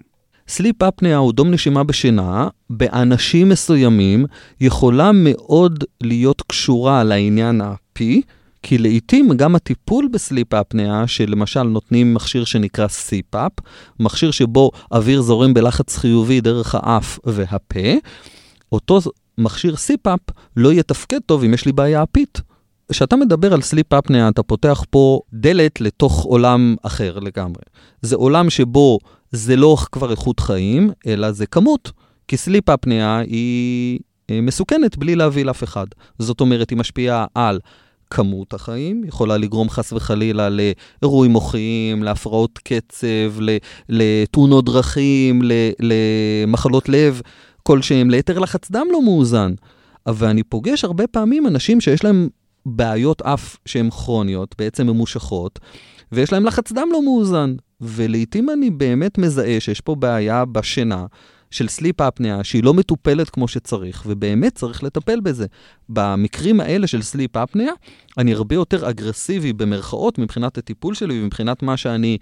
sleep 0.47 0.83
apnea 0.83 1.17
הוא 1.17 1.33
דום 1.33 1.51
נשימה 1.51 1.83
בשינה, 1.83 2.47
באנשים 2.69 3.49
מסוימים 3.49 4.25
יכולה 4.61 5.11
מאוד 5.13 5.83
להיות 6.01 6.41
קשורה 6.47 7.03
לעניין 7.03 7.61
ה-P, 7.61 8.01
כי 8.63 8.77
לעיתים 8.77 9.29
גם 9.35 9.55
הטיפול 9.55 10.07
בסליפ 10.13 10.53
אפניה, 10.53 11.07
שלמשל 11.07 11.63
נותנים 11.63 12.13
מכשיר 12.13 12.43
שנקרא 12.43 12.87
CPAP, 12.87 13.63
מכשיר 13.99 14.31
שבו 14.31 14.71
אוויר 14.91 15.21
זורם 15.21 15.53
בלחץ 15.53 15.97
חיובי 15.97 16.41
דרך 16.41 16.75
האף 16.75 17.19
והפה, 17.23 17.89
אותו 18.71 18.99
מכשיר 19.37 19.75
CPAP 19.75 20.33
לא 20.57 20.73
יתפקד 20.73 21.19
טוב 21.25 21.43
אם 21.43 21.53
יש 21.53 21.65
לי 21.65 21.71
בעיה 21.71 22.03
אפית. 22.03 22.41
כשאתה 22.91 23.15
מדבר 23.15 23.53
על 23.53 23.61
סליפ 23.61 23.93
אפניה, 23.93 24.29
אתה 24.29 24.43
פותח 24.43 24.83
פה 24.89 25.19
דלת 25.33 25.81
לתוך 25.81 26.23
עולם 26.23 26.75
אחר 26.83 27.19
לגמרי. 27.19 27.63
זה 28.01 28.15
עולם 28.15 28.49
שבו 28.49 28.99
זה 29.31 29.55
לא 29.55 29.77
כבר 29.91 30.11
איכות 30.11 30.39
חיים, 30.39 30.91
אלא 31.07 31.31
זה 31.31 31.45
כמות. 31.45 31.91
כי 32.27 32.37
סליפ 32.37 32.69
אפניה 32.69 33.17
היא 33.17 33.99
אה, 34.31 34.41
מסוכנת 34.41 34.97
בלי 34.97 35.15
להביא 35.15 35.45
לאף 35.45 35.63
אחד. 35.63 35.85
זאת 36.19 36.41
אומרת, 36.41 36.69
היא 36.69 36.77
משפיעה 36.77 37.25
על 37.35 37.59
כמות 38.09 38.53
החיים, 38.53 39.03
יכולה 39.03 39.37
לגרום 39.37 39.69
חס 39.69 39.93
וחלילה 39.93 40.49
לאירועים 40.49 41.31
מוחיים, 41.31 42.03
להפרעות 42.03 42.59
קצב, 42.63 43.07
לתאונות 43.89 44.65
דרכים, 44.65 45.41
למחלות 45.79 46.89
לב 46.89 47.21
כלשהם, 47.63 48.09
ליתר 48.09 48.39
לחץ 48.39 48.71
דם 48.71 48.87
לא 48.91 49.01
מאוזן. 49.01 49.53
אבל 50.07 50.27
אני 50.27 50.43
פוגש 50.43 50.83
הרבה 50.83 51.07
פעמים 51.07 51.47
אנשים 51.47 51.81
שיש 51.81 52.03
להם 52.03 52.29
בעיות 52.67 53.21
אף 53.21 53.57
שהן 53.65 53.89
כרוניות, 53.89 54.55
בעצם 54.57 54.87
ממושכות, 54.87 55.59
ויש 56.11 56.33
להם 56.33 56.45
לחץ 56.45 56.71
דם 56.71 56.87
לא 56.91 57.03
מאוזן. 57.03 57.55
ולעיתים 57.81 58.49
אני 58.49 58.69
באמת 58.69 59.17
מזהה 59.17 59.59
שיש 59.59 59.81
פה 59.81 59.95
בעיה 59.95 60.45
בשינה. 60.45 61.05
של 61.51 61.67
sleep 61.67 62.01
apnea 62.01 62.43
שהיא 62.43 62.63
לא 62.63 62.73
מטופלת 62.73 63.29
כמו 63.29 63.47
שצריך, 63.47 64.03
ובאמת 64.05 64.55
צריך 64.55 64.83
לטפל 64.83 65.19
בזה. 65.19 65.45
במקרים 65.89 66.59
האלה 66.59 66.87
של 66.87 67.01
sleep 67.01 67.37
apnea, 67.37 67.71
אני 68.17 68.33
הרבה 68.33 68.55
יותר 68.55 68.89
אגרסיבי 68.89 69.53
במרכאות 69.53 70.17
מבחינת 70.17 70.57
הטיפול 70.57 70.93
שלי 70.93 71.21
ומבחינת 71.21 71.63
מה 71.63 71.77
שאני 71.77 72.17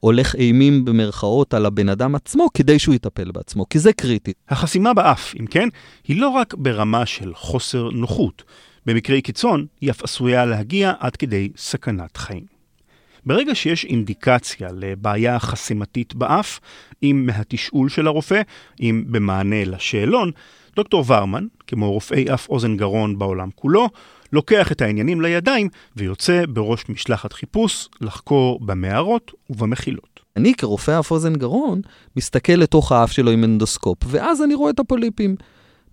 מהלך 0.00 0.34
אימים 0.34 0.84
במרכאות 0.84 1.54
על 1.54 1.66
הבן 1.66 1.88
אדם 1.88 2.14
עצמו 2.14 2.46
כדי 2.54 2.78
שהוא 2.78 2.94
יטפל 2.94 3.30
בעצמו, 3.30 3.68
כי 3.68 3.78
זה 3.78 3.92
קריטי. 3.92 4.32
החסימה 4.48 4.94
באף, 4.94 5.34
אם 5.40 5.46
כן, 5.46 5.68
היא 6.08 6.20
לא 6.20 6.28
רק 6.28 6.54
ברמה 6.54 7.06
של 7.06 7.34
חוסר 7.34 7.90
נוחות. 7.90 8.42
במקרי 8.86 9.22
קיצון, 9.22 9.66
היא 9.80 9.90
אף 9.90 10.02
עשויה 10.02 10.44
להגיע 10.44 10.92
עד 10.98 11.16
כדי 11.16 11.48
סכנת 11.56 12.16
חיים. 12.16 12.54
ברגע 13.26 13.54
שיש 13.54 13.84
אינדיקציה 13.84 14.68
לבעיה 14.72 15.38
חסימתית 15.38 16.14
באף, 16.14 16.60
אם 17.02 17.22
מהתשאול 17.26 17.88
של 17.88 18.06
הרופא, 18.06 18.42
אם 18.80 19.04
במענה 19.06 19.64
לשאלון, 19.64 20.30
דוקטור 20.76 21.04
ורמן, 21.06 21.46
כמו 21.66 21.92
רופאי 21.92 22.34
אף 22.34 22.48
אוזן 22.48 22.76
גרון 22.76 23.18
בעולם 23.18 23.48
כולו, 23.54 23.88
לוקח 24.32 24.72
את 24.72 24.82
העניינים 24.82 25.20
לידיים 25.20 25.68
ויוצא 25.96 26.42
בראש 26.48 26.88
משלחת 26.88 27.32
חיפוש 27.32 27.88
לחקור 28.00 28.60
במערות 28.60 29.32
ובמחילות. 29.50 30.20
אני 30.36 30.54
כרופא 30.54 30.98
אף 31.00 31.10
אוזן 31.10 31.34
גרון 31.34 31.80
מסתכל 32.16 32.52
לתוך 32.52 32.92
האף 32.92 33.12
שלו 33.12 33.30
עם 33.30 33.44
אנדוסקופ, 33.44 33.98
ואז 34.06 34.42
אני 34.42 34.54
רואה 34.54 34.70
את 34.70 34.80
הפוליפים. 34.80 35.36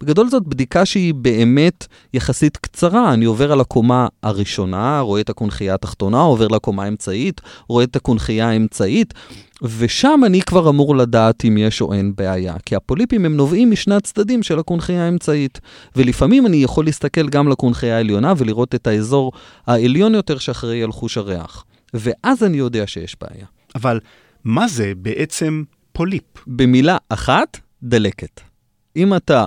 בגדול 0.01 0.29
זאת 0.29 0.43
בדיקה 0.43 0.86
שהיא 0.86 1.13
באמת 1.13 1.88
יחסית 2.13 2.58
קצרה. 2.58 3.13
אני 3.13 3.25
עובר 3.25 3.51
על 3.51 3.62
הקומה 3.62 4.08
הראשונה, 4.24 5.00
רואה 5.00 5.22
את 5.22 5.29
הקונכייה 5.29 5.74
התחתונה, 5.74 6.20
עובר 6.22 6.48
לקומה 6.48 6.84
האמצעית, 6.84 7.41
רואה 7.67 7.84
את 7.84 7.96
הקונכייה 7.96 8.50
האמצעית, 8.50 9.13
ושם 9.62 10.22
אני 10.25 10.41
כבר 10.41 10.70
אמור 10.70 10.96
לדעת 10.96 11.46
אם 11.46 11.58
יש 11.58 11.81
או 11.81 11.93
אין 11.93 12.13
בעיה. 12.15 12.55
כי 12.65 12.75
הפוליפים 12.75 13.25
הם 13.25 13.38
נובעים 13.38 13.72
משני 13.72 13.96
הצדדים 13.96 14.43
של 14.43 14.60
הקונכייה 14.60 15.05
האמצעית. 15.05 15.60
ולפעמים 15.96 16.46
אני 16.46 16.58
יכול 16.58 16.86
להסתכל 16.86 17.29
גם 17.29 17.48
לקונכייה 17.48 17.98
העליונה 17.98 18.34
ולראות 18.38 18.75
את 18.75 18.88
האזור 18.88 19.31
העליון 19.67 20.15
יותר 20.15 20.38
שאחראי 20.38 20.84
על 20.84 20.91
חוש 20.91 21.17
הריח. 21.17 21.65
ואז 21.93 22.43
אני 22.43 22.58
יודע 22.58 22.88
שיש 22.88 23.15
בעיה. 23.22 23.46
אבל 23.75 24.00
מה 24.43 24.67
זה 24.67 24.93
בעצם 24.98 25.63
פוליפ? 25.93 26.24
במילה 26.48 26.98
אחת, 27.10 27.58
דלקת. 27.84 28.41
אם 28.96 29.15
אתה 29.15 29.46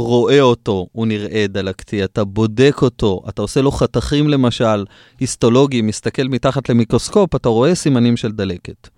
רואה 0.00 0.40
אותו, 0.40 0.86
הוא 0.92 1.06
נראה 1.06 1.46
דלקתי, 1.48 2.04
אתה 2.04 2.24
בודק 2.24 2.76
אותו, 2.82 3.22
אתה 3.28 3.42
עושה 3.42 3.60
לו 3.60 3.70
חתכים 3.70 4.28
למשל, 4.28 4.84
היסטולוגיים, 5.20 5.86
מסתכל 5.86 6.22
מתחת 6.22 6.68
למיקרוסקופ, 6.68 7.34
אתה 7.34 7.48
רואה 7.48 7.74
סימנים 7.74 8.16
של 8.16 8.32
דלקת. 8.32 8.88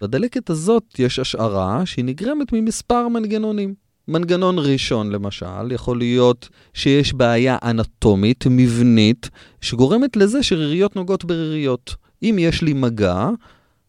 בדלקת 0.00 0.50
הזאת 0.50 0.98
יש 0.98 1.18
השערה 1.18 1.86
שהיא 1.86 2.04
נגרמת 2.04 2.52
ממספר 2.52 3.08
מנגנונים. 3.08 3.74
מנגנון 4.08 4.58
ראשון, 4.58 5.10
למשל, 5.10 5.72
יכול 5.72 5.98
להיות 5.98 6.48
שיש 6.74 7.12
בעיה 7.14 7.58
אנטומית, 7.64 8.44
מבנית, 8.50 9.30
שגורמת 9.60 10.16
לזה 10.16 10.42
שריריות 10.42 10.96
נוגעות 10.96 11.24
בריריות. 11.24 11.94
אם 12.22 12.36
יש 12.38 12.62
לי 12.62 12.72
מגע, 12.72 13.28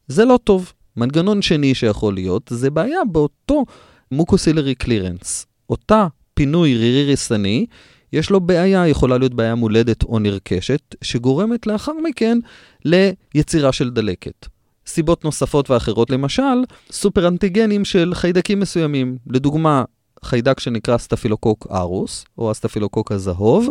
זה 0.07 0.25
לא 0.25 0.39
טוב. 0.43 0.73
מנגנון 0.97 1.41
שני 1.41 1.75
שיכול 1.75 2.13
להיות, 2.13 2.49
זה 2.49 2.69
בעיה 2.69 2.99
באותו 3.11 3.63
מוקוסילרי 4.11 4.75
קלירנס. 4.75 5.45
אותה 5.69 6.07
פינוי 6.35 6.77
רירי 6.77 7.03
ריסני, 7.03 7.65
יש 8.13 8.29
לו 8.29 8.39
בעיה, 8.39 8.87
יכולה 8.87 9.17
להיות 9.17 9.33
בעיה 9.33 9.55
מולדת 9.55 10.03
או 10.03 10.19
נרכשת, 10.19 10.95
שגורמת 11.01 11.67
לאחר 11.67 11.93
מכן 12.03 12.37
ליצירה 12.85 13.71
של 13.71 13.89
דלקת. 13.89 14.47
סיבות 14.87 15.25
נוספות 15.25 15.69
ואחרות, 15.69 16.09
למשל, 16.09 16.63
סופר 16.91 17.27
אנטיגנים 17.27 17.85
של 17.85 18.11
חיידקים 18.13 18.59
מסוימים. 18.59 19.17
לדוגמה, 19.27 19.83
חיידק 20.23 20.59
שנקרא 20.59 20.97
סטפילוקוק 20.97 21.67
ארוס, 21.71 22.25
או 22.37 22.51
הסטפילוקוק 22.51 23.11
הזהוב, 23.11 23.69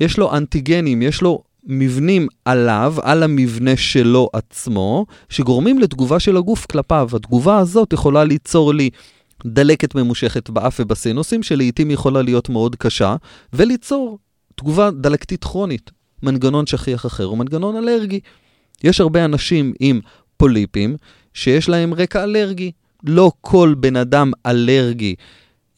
יש 0.00 0.18
לו 0.18 0.36
אנטיגנים, 0.36 1.02
יש 1.02 1.22
לו 1.22 1.42
מבנים 1.66 2.28
עליו, 2.44 2.94
על 3.02 3.22
המבנה 3.22 3.76
שלו 3.76 4.28
עצמו, 4.32 5.06
שגורמים 5.28 5.78
לתגובה 5.78 6.20
של 6.20 6.36
הגוף 6.36 6.66
כלפיו. 6.66 7.08
התגובה 7.12 7.58
הזאת 7.58 7.92
יכולה 7.92 8.24
ליצור 8.24 8.74
לי 8.74 8.90
דלקת 9.46 9.94
ממושכת 9.94 10.50
באף 10.50 10.80
ובסינוסים, 10.80 11.42
שלעיתים 11.42 11.90
יכולה 11.90 12.22
להיות 12.22 12.48
מאוד 12.48 12.76
קשה, 12.76 13.16
וליצור 13.52 14.18
תגובה 14.54 14.90
דלקתית 14.90 15.44
כרונית. 15.44 15.90
מנגנון 16.22 16.66
שכיח 16.66 17.06
אחר 17.06 17.24
הוא 17.24 17.38
מנגנון 17.38 17.76
אלרגי. 17.76 18.20
יש 18.84 19.00
הרבה 19.00 19.24
אנשים 19.24 19.72
עם 19.80 20.00
פוליפים 20.36 20.96
שיש 21.34 21.68
להם 21.68 21.94
רקע 21.94 22.24
אלרגי. 22.24 22.72
לא 23.04 23.32
כל 23.40 23.74
בן 23.78 23.96
אדם 23.96 24.32
אלרגי 24.46 25.14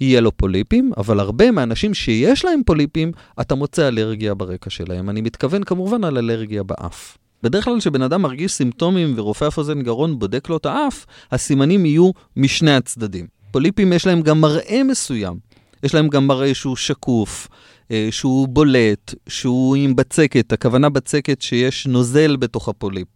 יהיה 0.01 0.21
לו 0.21 0.37
פוליפים, 0.37 0.93
אבל 0.97 1.21
הרבה 1.21 1.51
מהאנשים 1.51 1.95
שיש 1.95 2.45
להם 2.45 2.61
פוליפים, 2.67 3.13
אתה 3.41 3.55
מוצא 3.55 3.89
אלרגיה 3.89 4.35
ברקע 4.35 4.71
שלהם. 4.71 5.11
אני 5.11 5.21
מתכוון 5.21 5.65
כמובן 5.65 6.05
על 6.05 6.19
אלרגיה 6.19 6.63
באף. 6.63 7.19
בדרך 7.43 7.65
כלל 7.65 7.79
כשבן 7.79 8.03
אדם 8.03 8.23
מרגיש 8.23 8.53
סימפטומים 8.53 9.15
ורופא 9.17 9.49
אף 9.49 9.59
אוזן 9.59 9.83
גרון 9.83 10.19
בודק 10.19 10.49
לו 10.49 10.57
את 10.57 10.67
האף, 10.67 11.07
הסימנים 11.33 11.87
יהיו 11.87 12.11
משני 12.37 12.77
הצדדים. 12.77 13.36
פוליפים 13.57 13.93
יש 13.93 14.07
להם 14.07 14.23
גם 14.23 14.41
מראה 14.41 14.83
מסוים. 14.83 15.39
יש 15.83 15.95
להם 15.95 16.09
גם 16.09 16.27
מראה 16.27 16.55
שהוא 16.55 16.77
שקוף, 16.77 17.49
אה, 17.91 18.09
שהוא 18.11 18.49
בולט, 18.49 19.15
שהוא 19.29 19.77
עם 19.77 19.97
בצקת, 19.97 20.53
הכוונה 20.53 20.89
בצקת 20.89 21.43
שיש 21.43 21.87
נוזל 21.87 22.37
בתוך 22.37 22.69
הפוליפ. 22.69 23.09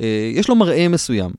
אה, 0.00 0.30
יש 0.34 0.48
לו 0.48 0.54
מראה 0.56 0.88
מסוים. 0.88 1.30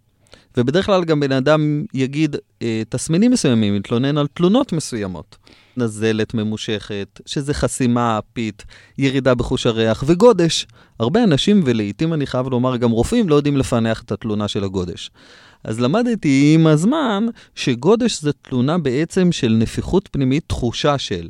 ובדרך 0.57 0.85
כלל 0.85 1.03
גם 1.03 1.19
בן 1.19 1.31
אדם 1.31 1.83
יגיד 1.93 2.35
אה, 2.61 2.81
תסמינים 2.89 3.31
מסוימים, 3.31 3.75
יתלונן 3.75 4.17
על 4.17 4.27
תלונות 4.27 4.73
מסוימות. 4.73 5.37
נזלת 5.77 6.33
ממושכת, 6.33 7.19
שזה 7.25 7.53
חסימה, 7.53 8.19
אפית, 8.19 8.65
ירידה 8.97 9.35
בחוש 9.35 9.65
הריח 9.65 10.03
וגודש. 10.07 10.67
הרבה 10.99 11.23
אנשים, 11.23 11.61
ולעיתים 11.65 12.13
אני 12.13 12.27
חייב 12.27 12.47
לומר 12.47 12.77
גם 12.77 12.91
רופאים, 12.91 13.29
לא 13.29 13.35
יודעים 13.35 13.57
לפענח 13.57 14.01
את 14.01 14.11
התלונה 14.11 14.47
של 14.47 14.63
הגודש. 14.63 15.11
אז 15.63 15.79
למדתי 15.79 16.51
עם 16.55 16.67
הזמן 16.67 17.25
שגודש 17.55 18.21
זה 18.21 18.33
תלונה 18.33 18.77
בעצם 18.77 19.31
של 19.31 19.55
נפיחות 19.59 20.09
פנימית, 20.11 20.43
תחושה 20.47 20.97
של 20.97 21.27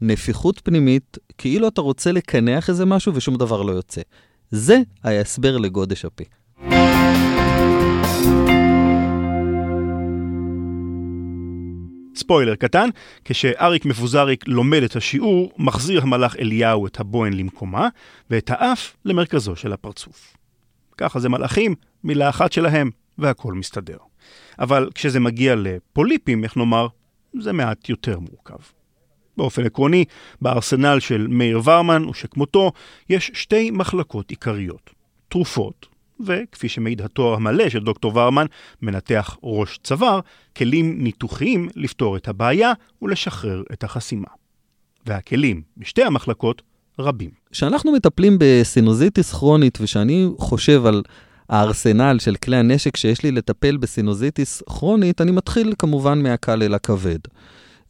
נפיחות 0.00 0.60
פנימית, 0.64 1.18
כאילו 1.38 1.68
אתה 1.68 1.80
רוצה 1.80 2.12
לקנח 2.12 2.68
איזה 2.68 2.84
משהו 2.84 3.14
ושום 3.14 3.36
דבר 3.36 3.62
לא 3.62 3.72
יוצא. 3.72 4.00
זה 4.50 4.80
ההסבר 5.04 5.56
לגודש 5.56 6.04
הפה. 6.04 6.24
ספוילר 12.14 12.54
קטן, 12.54 12.88
כשאריק 13.24 13.84
מפוזריק 13.84 14.48
לומד 14.48 14.82
את 14.82 14.96
השיעור, 14.96 15.52
מחזיר 15.58 16.02
המלאך 16.02 16.36
אליהו 16.36 16.86
את 16.86 17.00
הבוהן 17.00 17.32
למקומה, 17.32 17.88
ואת 18.30 18.50
האף 18.50 18.96
למרכזו 19.04 19.56
של 19.56 19.72
הפרצוף. 19.72 20.36
ככה 20.96 21.20
זה 21.20 21.28
מלאכים, 21.28 21.74
מילה 22.04 22.28
אחת 22.28 22.52
שלהם, 22.52 22.90
והכל 23.20 23.54
מסתדר. 23.54 23.96
אבל 24.58 24.90
כשזה 24.94 25.20
מגיע 25.20 25.54
לפוליפים, 25.56 26.44
איך 26.44 26.56
נאמר, 26.56 26.86
זה 27.40 27.52
מעט 27.52 27.88
יותר 27.88 28.18
מורכב. 28.18 28.58
באופן 29.36 29.66
עקרוני, 29.66 30.04
בארסנל 30.42 31.00
של 31.00 31.26
מאיר 31.30 31.60
ורמן 31.64 32.04
ושכמותו, 32.04 32.72
יש 33.08 33.30
שתי 33.34 33.70
מחלקות 33.70 34.30
עיקריות. 34.30 34.90
תרופות, 35.28 35.86
וכפי 36.26 36.68
שמעיד 36.68 37.00
התואר 37.02 37.34
המלא 37.34 37.68
של 37.68 37.84
דוקטור 37.84 38.16
ורמן, 38.16 38.46
מנתח 38.82 39.36
ראש 39.42 39.78
צוואר, 39.84 40.20
כלים 40.56 41.04
ניתוחיים 41.04 41.68
לפתור 41.76 42.16
את 42.16 42.28
הבעיה 42.28 42.72
ולשחרר 43.02 43.62
את 43.72 43.84
החסימה. 43.84 44.28
והכלים 45.06 45.62
בשתי 45.76 46.02
המחלקות 46.02 46.62
רבים. 46.98 47.30
כשאנחנו 47.50 47.92
מטפלים 47.92 48.36
בסינוזיטיס 48.40 49.32
כרונית, 49.32 49.78
ושאני 49.80 50.28
חושב 50.38 50.86
על 50.86 51.02
הארסנל 51.50 52.18
של 52.18 52.36
כלי 52.36 52.56
הנשק 52.56 52.96
שיש 52.96 53.22
לי 53.22 53.30
לטפל 53.32 53.76
בסינוזיטיס 53.76 54.62
כרונית, 54.66 55.20
אני 55.20 55.30
מתחיל 55.30 55.72
כמובן 55.78 56.22
מהקל 56.22 56.62
אל 56.62 56.74
הכבד. 56.74 57.18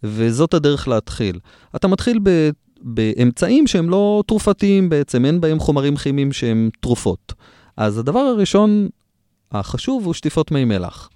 וזאת 0.03 0.55
הדרך 0.55 0.89
להתחיל. 0.89 1.39
אתה 1.77 1.89
מתחיל 1.89 2.19
ב... 2.23 2.51
באמצעים 2.83 3.67
שהם 3.67 3.91
לא 3.91 4.23
תרופתיים 4.27 4.89
בעצם, 4.89 5.25
אין 5.25 5.41
בהם 5.41 5.59
חומרים 5.59 5.97
כימיים 5.97 6.33
שהם 6.33 6.71
תרופות. 6.81 7.33
אז 7.77 7.99
הדבר 7.99 8.19
הראשון 8.19 8.89
החשוב 9.53 10.05
הוא 10.05 10.15
שטיפות 10.15 10.51
מי 10.51 10.65
מלח. 10.65 11.11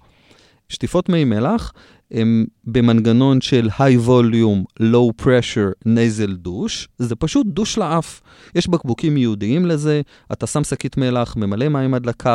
שטיפות 0.69 1.09
מי 1.09 1.23
מלח 1.23 1.73
הם 2.11 2.45
במנגנון 2.63 3.41
של 3.41 3.69
high 3.77 4.07
volume, 4.07 4.81
low 4.81 5.23
pressure 5.23 5.87
nasal 5.87 6.47
douche, 6.47 6.87
זה 6.97 7.15
פשוט 7.15 7.47
דוש 7.47 7.77
לאף. 7.77 8.21
יש 8.55 8.67
בקבוקים 8.67 9.17
ייעודיים 9.17 9.65
לזה, 9.65 10.01
אתה 10.31 10.47
שם 10.47 10.63
שקית 10.63 10.97
מלח, 10.97 11.35
ממלא 11.35 11.69
מים 11.69 11.93
עד 11.93 12.05
לקו 12.05 12.29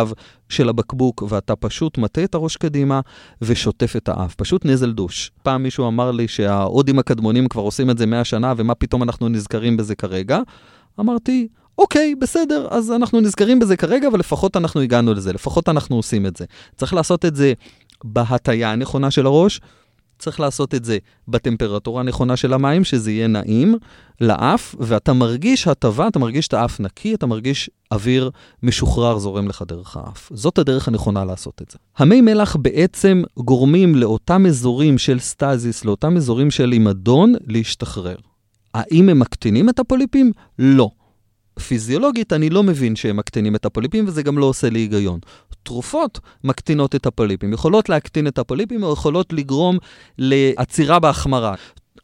של 0.48 0.68
הבקבוק, 0.68 1.22
ואתה 1.28 1.56
פשוט 1.56 1.98
מטה 1.98 2.24
את 2.24 2.34
הראש 2.34 2.56
קדימה 2.56 3.00
ושוטף 3.42 3.96
את 3.96 4.08
האף. 4.08 4.34
פשוט 4.34 4.64
נזל 4.64 4.92
דוש. 4.92 5.30
פעם 5.42 5.62
מישהו 5.62 5.88
אמר 5.88 6.10
לי 6.10 6.28
שההודים 6.28 6.98
הקדמונים 6.98 7.48
כבר 7.48 7.62
עושים 7.62 7.90
את 7.90 7.98
זה 7.98 8.06
100 8.06 8.24
שנה, 8.24 8.54
ומה 8.56 8.74
פתאום 8.74 9.02
אנחנו 9.02 9.28
נזכרים 9.28 9.76
בזה 9.76 9.94
כרגע? 9.94 10.40
אמרתי, 11.00 11.48
אוקיי, 11.78 12.14
בסדר, 12.14 12.68
אז 12.70 12.92
אנחנו 12.92 13.20
נזכרים 13.20 13.58
בזה 13.58 13.76
כרגע, 13.76 14.08
אבל 14.08 14.18
לפחות 14.18 14.56
אנחנו 14.56 14.80
הגענו 14.80 15.14
לזה, 15.14 15.32
לפחות 15.32 15.68
אנחנו 15.68 15.96
עושים 15.96 16.26
את 16.26 16.36
זה. 16.36 16.44
צריך 16.76 16.94
לעשות 16.94 17.24
את 17.24 17.36
זה 17.36 17.52
בהטייה 18.04 18.72
הנכונה 18.72 19.10
של 19.10 19.26
הראש, 19.26 19.60
צריך 20.20 20.40
לעשות 20.40 20.74
את 20.74 20.84
זה 20.84 20.98
בטמפרטורה 21.28 22.00
הנכונה 22.00 22.36
של 22.36 22.52
המים, 22.52 22.84
שזה 22.84 23.10
יהיה 23.10 23.26
נעים 23.26 23.74
לאף, 24.20 24.74
ואתה 24.78 25.12
מרגיש 25.12 25.68
הטבה, 25.68 26.08
אתה 26.08 26.18
מרגיש 26.18 26.48
את 26.48 26.54
האף 26.54 26.80
נקי, 26.80 27.14
אתה 27.14 27.26
מרגיש 27.26 27.70
אוויר 27.92 28.30
משוחרר 28.62 29.18
זורם 29.18 29.48
לך 29.48 29.64
דרך 29.68 29.96
האף. 29.96 30.32
זאת 30.34 30.58
הדרך 30.58 30.88
הנכונה 30.88 31.24
לעשות 31.24 31.62
את 31.62 31.70
זה. 31.70 31.78
המי 31.98 32.20
מלח 32.20 32.56
בעצם 32.56 33.22
גורמים 33.36 33.94
לאותם 33.94 34.46
אזורים 34.46 34.98
של 34.98 35.18
סטזיס, 35.18 35.84
לאותם 35.84 36.16
אזורים 36.16 36.50
של 36.50 36.72
אימדון, 36.72 37.34
להשתחרר. 37.46 38.16
האם 38.74 39.08
הם 39.08 39.18
מקטינים 39.18 39.68
את 39.68 39.78
הפוליפים? 39.78 40.32
לא. 40.58 40.90
פיזיולוגית 41.58 42.32
אני 42.32 42.50
לא 42.50 42.62
מבין 42.62 42.96
שהם 42.96 43.16
מקטינים 43.16 43.56
את 43.56 43.64
הפוליפים, 43.64 44.04
וזה 44.08 44.22
גם 44.22 44.38
לא 44.38 44.44
עושה 44.44 44.70
לי 44.70 44.78
היגיון. 44.78 45.20
תרופות 45.62 46.20
מקטינות 46.44 46.94
את 46.94 47.06
הפוליפים, 47.06 47.52
יכולות 47.52 47.88
להקטין 47.88 48.26
את 48.26 48.38
הפוליפים 48.38 48.82
או 48.82 48.92
יכולות 48.92 49.32
לגרום 49.32 49.78
לעצירה 50.18 50.98
בהחמרה. 50.98 51.54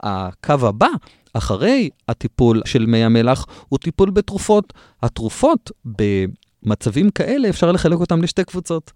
הקו 0.03 0.53
הבא, 0.63 0.89
אחרי 1.33 1.91
הטיפול 2.09 2.63
של 2.65 2.87
מי 2.87 3.05
המלח, 3.05 3.47
הוא 3.69 3.79
טיפול 3.79 4.11
בתרופות. 4.11 4.73
התרופות 5.03 5.71
במצבים 5.85 7.11
כאלה, 7.11 7.49
אפשר 7.49 7.73
לחלק 7.73 7.99
אותן 7.99 8.21
לשתי 8.21 8.45
קבוצות. 8.45 8.93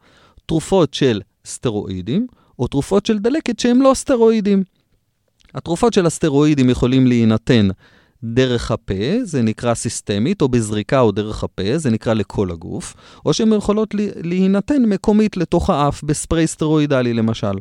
תרופות 0.47 0.95
של 0.95 1.21
סטרואידים, 1.45 2.27
או 2.59 2.67
תרופות 2.67 3.07
של 3.07 3.19
דלקת 3.19 3.59
שהן 3.59 3.79
לא 3.79 3.93
סטרואידים. 3.95 4.63
התרופות 5.55 5.93
של 5.93 6.07
הסטרואידים 6.07 6.71
יכולים 6.71 7.07
להינתן 7.07 7.69
דרך 8.25 8.71
הפה, 8.71 9.25
זה 9.25 9.43
נקרא 9.43 9.75
סיסטמית, 9.75 10.43
או 10.43 10.49
בזריקה 10.49 11.01
או 11.01 11.13
דרך 11.13 11.45
הפה, 11.45 11.79
זה 11.79 11.91
נקרא 11.91 12.15
לכל 12.15 12.51
הגוף, 12.51 12.95
או 13.27 13.33
שהן 13.33 13.53
יכולות 13.53 13.95
להינתן 14.17 14.83
מקומית 14.83 15.37
לתוך 15.37 15.71
האף, 15.71 16.03
בספרי 16.05 16.47
סטרואידלי 16.47 17.15
למשל. 17.15 17.53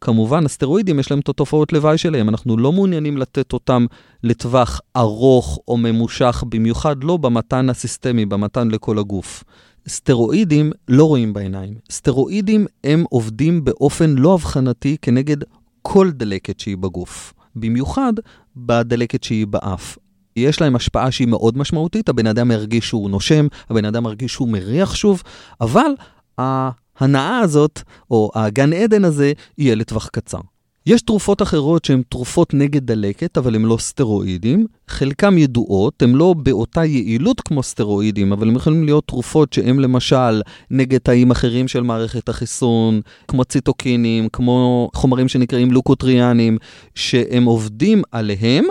כמובן, 0.00 0.44
הסטרואידים 0.44 0.98
יש 0.98 1.10
להם 1.10 1.20
את 1.20 1.28
התופעות 1.28 1.72
לוואי 1.72 1.98
שלהם, 1.98 2.28
אנחנו 2.28 2.56
לא 2.56 2.72
מעוניינים 2.72 3.16
לתת 3.16 3.52
אותם 3.52 3.86
לטווח 4.24 4.80
ארוך 4.96 5.58
או 5.68 5.76
ממושך, 5.76 6.44
במיוחד 6.48 7.04
לא 7.04 7.16
במתן 7.16 7.70
הסיסטמי, 7.70 8.26
במתן 8.26 8.68
לכל 8.68 8.98
הגוף. 8.98 9.44
סטרואידים 9.88 10.72
לא 10.88 11.04
רואים 11.04 11.32
בעיניים. 11.32 11.74
סטרואידים 11.90 12.66
הם 12.84 13.04
עובדים 13.10 13.64
באופן 13.64 14.14
לא 14.18 14.34
אבחנתי 14.34 14.96
כנגד 15.02 15.36
כל 15.82 16.10
דלקת 16.10 16.60
שהיא 16.60 16.76
בגוף. 16.76 17.34
במיוחד 17.56 18.12
בדלקת 18.56 19.24
שהיא 19.24 19.46
באף. 19.46 19.98
יש 20.36 20.60
להם 20.60 20.76
השפעה 20.76 21.10
שהיא 21.10 21.28
מאוד 21.28 21.58
משמעותית, 21.58 22.08
הבן 22.08 22.26
אדם 22.26 22.50
ירגיש 22.50 22.88
שהוא 22.88 23.10
נושם, 23.10 23.46
הבן 23.70 23.84
אדם 23.84 24.06
ירגיש 24.06 24.32
שהוא 24.32 24.48
מריח 24.48 24.94
שוב, 24.94 25.22
אבל 25.60 25.90
ההנאה 26.38 27.38
הזאת, 27.38 27.82
או 28.10 28.30
הגן 28.34 28.72
עדן 28.72 29.04
הזה, 29.04 29.32
יהיה 29.58 29.74
לטווח 29.74 30.08
קצר. 30.08 30.38
יש 30.86 31.02
תרופות 31.02 31.42
אחרות 31.42 31.84
שהן 31.84 32.02
תרופות 32.08 32.54
נגד 32.54 32.86
דלקת, 32.86 33.38
אבל 33.38 33.54
הן 33.54 33.62
לא 33.62 33.76
סטרואידים. 33.80 34.66
חלקן 34.88 35.38
ידועות, 35.38 36.02
הן 36.02 36.12
לא 36.12 36.34
באותה 36.38 36.84
יעילות 36.84 37.40
כמו 37.40 37.62
סטרואידים, 37.62 38.32
אבל 38.32 38.48
הן 38.48 38.56
יכולים 38.56 38.84
להיות 38.84 39.06
תרופות 39.06 39.52
שהן 39.52 39.78
למשל 39.78 40.42
נגד 40.70 40.98
תאים 40.98 41.30
אחרים 41.30 41.68
של 41.68 41.82
מערכת 41.82 42.28
החיסון, 42.28 43.00
כמו 43.28 43.44
ציטוקינים, 43.44 44.28
כמו 44.32 44.90
חומרים 44.94 45.28
שנקראים 45.28 45.70
לוקוטריאנים, 45.70 46.58
שהם 46.94 47.44
עובדים 47.44 48.02
עליהם. 48.10 48.64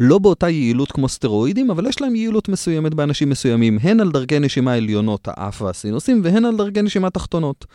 לא 0.00 0.18
באותה 0.18 0.50
יעילות 0.50 0.92
כמו 0.92 1.08
סטרואידים, 1.08 1.70
אבל 1.70 1.86
יש 1.86 2.00
להם 2.00 2.16
יעילות 2.16 2.48
מסוימת 2.48 2.94
באנשים 2.94 3.30
מסוימים, 3.30 3.78
הן 3.82 4.00
על 4.00 4.10
דרגי 4.10 4.38
נשימה 4.38 4.74
עליונות, 4.74 5.28
האף 5.30 5.62
והסינוסים, 5.62 6.20
והן 6.24 6.44
על 6.44 6.56
דרגי 6.56 6.82
נשימה 6.82 7.10
תחתונות. 7.10 7.66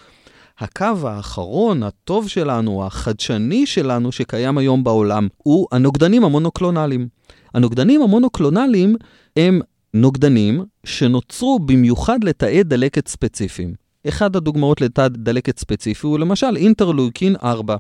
הקו 0.60 1.08
האחרון, 1.08 1.84
הטוב 1.84 2.28
שלנו, 2.28 2.86
החדשני 2.86 3.66
שלנו, 3.66 4.12
שקיים 4.12 4.58
היום 4.58 4.84
בעולם, 4.84 5.28
הוא 5.38 5.68
הנוגדנים 5.72 6.24
המונוקלונליים. 6.24 7.08
הנוגדנים 7.54 8.02
המונוקלונליים 8.02 8.96
הם 9.38 9.62
נוגדנים 9.94 10.64
שנוצרו 10.86 11.60
במיוחד 11.60 12.24
לתאי 12.24 12.64
דלקת 12.64 13.08
ספציפיים. 13.08 13.74
אחד 14.08 14.36
הדוגמאות 14.36 14.82
לתא 14.82 15.08
דלקת 15.08 15.60
ספציפי 15.60 16.08
הוא 16.08 16.20
למשל 16.20 16.58
אינטרלויקין 16.58 17.36
4, 17.44 17.76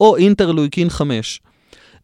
או 0.00 0.16
אינטרלויקין 0.16 0.90
5. 0.90 1.40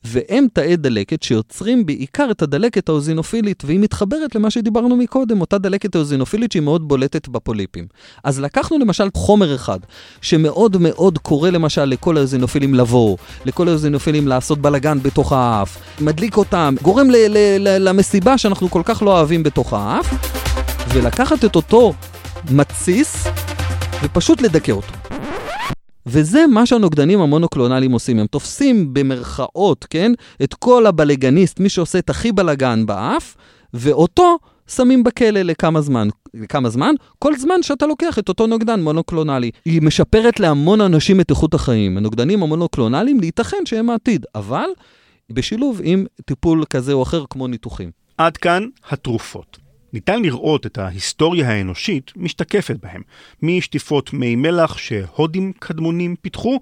והם 0.04 0.46
תאי 0.52 0.76
דלקת 0.76 1.22
שיוצרים 1.22 1.86
בעיקר 1.86 2.28
את 2.30 2.42
הדלקת 2.42 2.88
האוזינופילית, 2.88 3.62
והיא 3.66 3.78
מתחברת 3.80 4.34
למה 4.34 4.50
שדיברנו 4.50 4.96
מקודם, 4.96 5.40
אותה 5.40 5.58
דלקת 5.58 5.94
האוזינופילית 5.94 6.52
שהיא 6.52 6.62
מאוד 6.62 6.88
בולטת 6.88 7.28
בפוליפים. 7.28 7.86
אז 8.24 8.40
לקחנו 8.40 8.78
למשל 8.78 9.08
חומר 9.14 9.54
אחד, 9.54 9.78
שמאוד 10.20 10.76
מאוד 10.80 11.18
קורא 11.18 11.50
למשל 11.50 11.84
לכל 11.84 12.16
האוזינופילים 12.16 12.74
לבוא, 12.74 13.16
לכל 13.44 13.68
האוזינופילים 13.68 14.28
לעשות 14.28 14.58
בלאגן 14.58 14.98
בתוך 15.02 15.32
האף, 15.32 15.78
מדליק 16.00 16.36
אותם, 16.36 16.74
גורם 16.82 17.10
ל- 17.10 17.16
ל- 17.28 17.68
ל- 17.68 17.88
למסיבה 17.88 18.38
שאנחנו 18.38 18.70
כל 18.70 18.82
כך 18.84 19.02
לא 19.02 19.10
אוהבים 19.18 19.42
בתוך 19.42 19.72
האף, 19.72 20.14
ולקחת 20.88 21.44
את 21.44 21.56
אותו 21.56 21.94
מתסיס 22.50 23.24
ופשוט 24.02 24.42
לדכא 24.42 24.72
אותו. 24.72 25.01
וזה 26.06 26.46
מה 26.46 26.66
שהנוגדנים 26.66 27.20
המונוקלונליים 27.20 27.92
עושים, 27.92 28.18
הם 28.18 28.26
תופסים 28.26 28.94
במרכאות, 28.94 29.86
כן, 29.90 30.12
את 30.42 30.54
כל 30.54 30.86
הבלגניסט, 30.86 31.60
מי 31.60 31.68
שעושה 31.68 31.98
את 31.98 32.10
הכי 32.10 32.32
בלגן 32.32 32.86
באף, 32.86 33.36
ואותו 33.74 34.38
שמים 34.66 35.04
בכלא 35.04 35.42
לכמה 35.42 35.80
זמן. 35.80 36.08
לכמה 36.34 36.68
זמן? 36.68 36.94
כל 37.18 37.36
זמן 37.36 37.62
שאתה 37.62 37.86
לוקח 37.86 38.18
את 38.18 38.28
אותו 38.28 38.46
נוגדן 38.46 38.80
מונוקלונלי. 38.80 39.50
היא 39.64 39.82
משפרת 39.82 40.40
להמון 40.40 40.80
אנשים 40.80 41.20
את 41.20 41.30
איכות 41.30 41.54
החיים. 41.54 41.98
הנוגדנים 41.98 42.42
המונוקלונליים, 42.42 43.20
להיתכן 43.20 43.56
שהם 43.64 43.90
העתיד, 43.90 44.26
אבל 44.34 44.68
בשילוב 45.32 45.80
עם 45.84 46.06
טיפול 46.24 46.64
כזה 46.70 46.92
או 46.92 47.02
אחר 47.02 47.24
כמו 47.30 47.46
ניתוחים. 47.46 47.90
עד 48.18 48.36
כאן 48.36 48.66
התרופות. 48.90 49.58
ניתן 49.92 50.22
לראות 50.22 50.66
את 50.66 50.78
ההיסטוריה 50.78 51.50
האנושית 51.50 52.12
משתקפת 52.16 52.76
בהם, 52.82 53.02
משטיפות 53.42 54.12
מי 54.12 54.36
מלח 54.36 54.78
שהודים 54.78 55.52
קדמונים 55.58 56.16
פיתחו, 56.16 56.60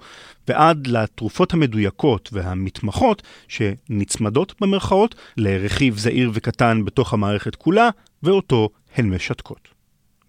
ועד 0.49 0.87
לתרופות 0.87 1.53
המדויקות 1.53 2.29
והמתמחות 2.33 3.23
שנצמדות 3.49 4.55
במרכאות 4.61 5.15
לרכיב 5.37 5.99
זעיר 5.99 6.31
וקטן 6.35 6.85
בתוך 6.85 7.13
המערכת 7.13 7.57
כולה, 7.57 7.91
ואותו 8.23 8.69
הן 8.97 9.15
משתקות. 9.15 9.69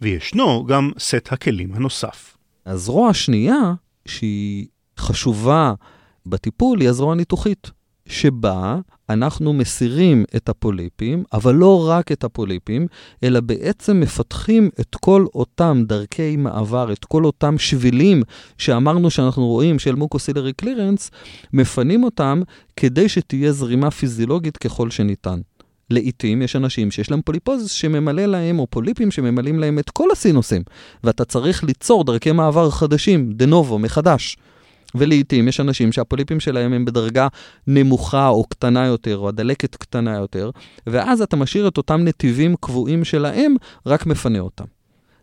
וישנו 0.01 0.65
גם 0.65 0.91
סט 0.99 1.27
הכלים 1.31 1.73
הנוסף. 1.73 2.37
הזרוע 2.65 3.09
השנייה, 3.09 3.73
שהיא 4.05 4.67
חשובה 4.97 5.73
בטיפול, 6.25 6.81
היא 6.81 6.89
הזרוע 6.89 7.11
הניתוחית. 7.11 7.71
שבה 8.11 8.79
אנחנו 9.09 9.53
מסירים 9.53 10.25
את 10.35 10.49
הפוליפים, 10.49 11.23
אבל 11.33 11.55
לא 11.55 11.89
רק 11.89 12.11
את 12.11 12.23
הפוליפים, 12.23 12.87
אלא 13.23 13.39
בעצם 13.39 13.99
מפתחים 13.99 14.69
את 14.79 14.95
כל 14.95 15.25
אותם 15.35 15.83
דרכי 15.87 16.35
מעבר, 16.37 16.93
את 16.93 17.05
כל 17.05 17.25
אותם 17.25 17.57
שבילים 17.57 18.23
שאמרנו 18.57 19.09
שאנחנו 19.09 19.47
רואים 19.47 19.79
של 19.79 19.95
mucociliary 19.95 20.53
clearance, 20.53 21.11
מפנים 21.53 22.03
אותם 22.03 22.41
כדי 22.75 23.09
שתהיה 23.09 23.51
זרימה 23.51 23.91
פיזיולוגית 23.91 24.57
ככל 24.57 24.89
שניתן. 24.89 25.39
לעתים 25.89 26.41
יש 26.41 26.55
אנשים 26.55 26.91
שיש 26.91 27.11
להם 27.11 27.21
polyposis 27.21 27.71
שממלא 27.71 28.25
להם, 28.25 28.59
או 28.59 28.67
פוליפים 28.69 29.11
שממלאים 29.11 29.59
להם 29.59 29.79
את 29.79 29.89
כל 29.89 30.11
הסינוסים, 30.11 30.61
ואתה 31.03 31.25
צריך 31.25 31.63
ליצור 31.63 32.03
דרכי 32.03 32.31
מעבר 32.31 32.71
חדשים, 32.71 33.31
de 33.31 33.45
novo, 33.45 33.79
מחדש. 33.79 34.37
ולעיתים 34.95 35.47
יש 35.47 35.59
אנשים 35.59 35.91
שהפוליפים 35.91 36.39
שלהם 36.39 36.73
הם 36.73 36.85
בדרגה 36.85 37.27
נמוכה 37.67 38.27
או 38.27 38.43
קטנה 38.43 38.85
יותר, 38.85 39.17
או 39.17 39.29
הדלקת 39.29 39.75
קטנה 39.75 40.17
יותר, 40.17 40.49
ואז 40.87 41.21
אתה 41.21 41.35
משאיר 41.35 41.67
את 41.67 41.77
אותם 41.77 42.01
נתיבים 42.03 42.55
קבועים 42.59 43.03
שלהם, 43.03 43.55
רק 43.85 44.05
מפנה 44.05 44.39
אותם. 44.39 44.80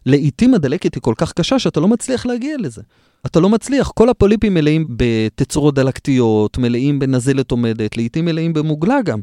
לעיתים 0.09 0.55
הדלקת 0.55 0.95
היא 0.95 1.03
כל 1.03 1.15
כך 1.17 1.33
קשה 1.33 1.59
שאתה 1.59 1.81
לא 1.81 1.89
מצליח 1.89 2.27
להגיע 2.27 2.57
לזה. 2.59 2.83
אתה 3.27 3.41
לא 3.41 3.49
מצליח, 3.49 3.91
כל 3.95 4.09
הפוליפים 4.09 4.55
מלאים 4.55 4.87
בתצורות 4.91 5.75
דלקתיות, 5.75 6.59
מלאים 6.59 6.99
בנזלת 6.99 7.51
עומדת, 7.51 7.97
לעיתים 7.97 8.25
מלאים 8.25 8.53
במוגלה 8.53 9.03
גם. 9.05 9.21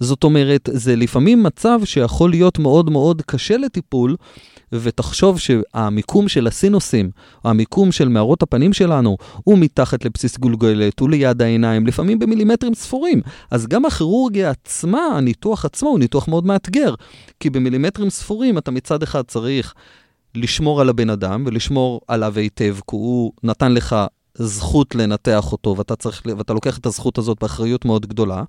זאת 0.00 0.24
אומרת, 0.24 0.68
זה 0.72 0.96
לפעמים 0.96 1.42
מצב 1.42 1.80
שיכול 1.84 2.30
להיות 2.30 2.58
מאוד 2.58 2.90
מאוד 2.90 3.22
קשה 3.26 3.56
לטיפול, 3.56 4.16
ותחשוב 4.72 5.38
שהמיקום 5.38 6.28
של 6.28 6.46
הסינוסים, 6.46 7.10
המיקום 7.44 7.92
של 7.92 8.08
מערות 8.08 8.42
הפנים 8.42 8.72
שלנו, 8.72 9.16
הוא 9.44 9.58
מתחת 9.58 10.04
לבסיס 10.04 10.38
גולגלת, 10.38 11.00
הוא 11.00 11.10
ליד 11.10 11.42
העיניים, 11.42 11.86
לפעמים 11.86 12.18
במילימטרים 12.18 12.74
ספורים. 12.74 13.20
אז 13.50 13.66
גם 13.66 13.84
הכירורגיה 13.84 14.50
עצמה, 14.50 15.00
הניתוח 15.16 15.64
עצמו, 15.64 15.88
הוא 15.88 15.98
ניתוח 15.98 16.28
מאוד 16.28 16.46
מאתגר. 16.46 16.94
כי 17.40 17.50
במילימטרים 17.50 18.10
ספורים 18.10 18.58
אתה 18.58 18.70
מצד 18.70 19.02
אחד 19.02 19.22
צריך 19.22 19.74
לשמור 20.34 20.80
על 20.80 20.88
הבן 20.88 21.10
אדם 21.10 21.44
ולשמור 21.46 22.00
עליו 22.08 22.38
היטב, 22.38 22.74
כי 22.74 22.96
הוא 22.96 23.32
נתן 23.42 23.72
לך 23.72 23.96
זכות 24.34 24.94
לנתח 24.94 25.52
אותו, 25.52 25.74
ואתה, 25.78 25.96
צריך, 25.96 26.22
ואתה 26.36 26.52
לוקח 26.52 26.78
את 26.78 26.86
הזכות 26.86 27.18
הזאת 27.18 27.36
באחריות 27.40 27.84
מאוד 27.84 28.06
גדולה. 28.06 28.42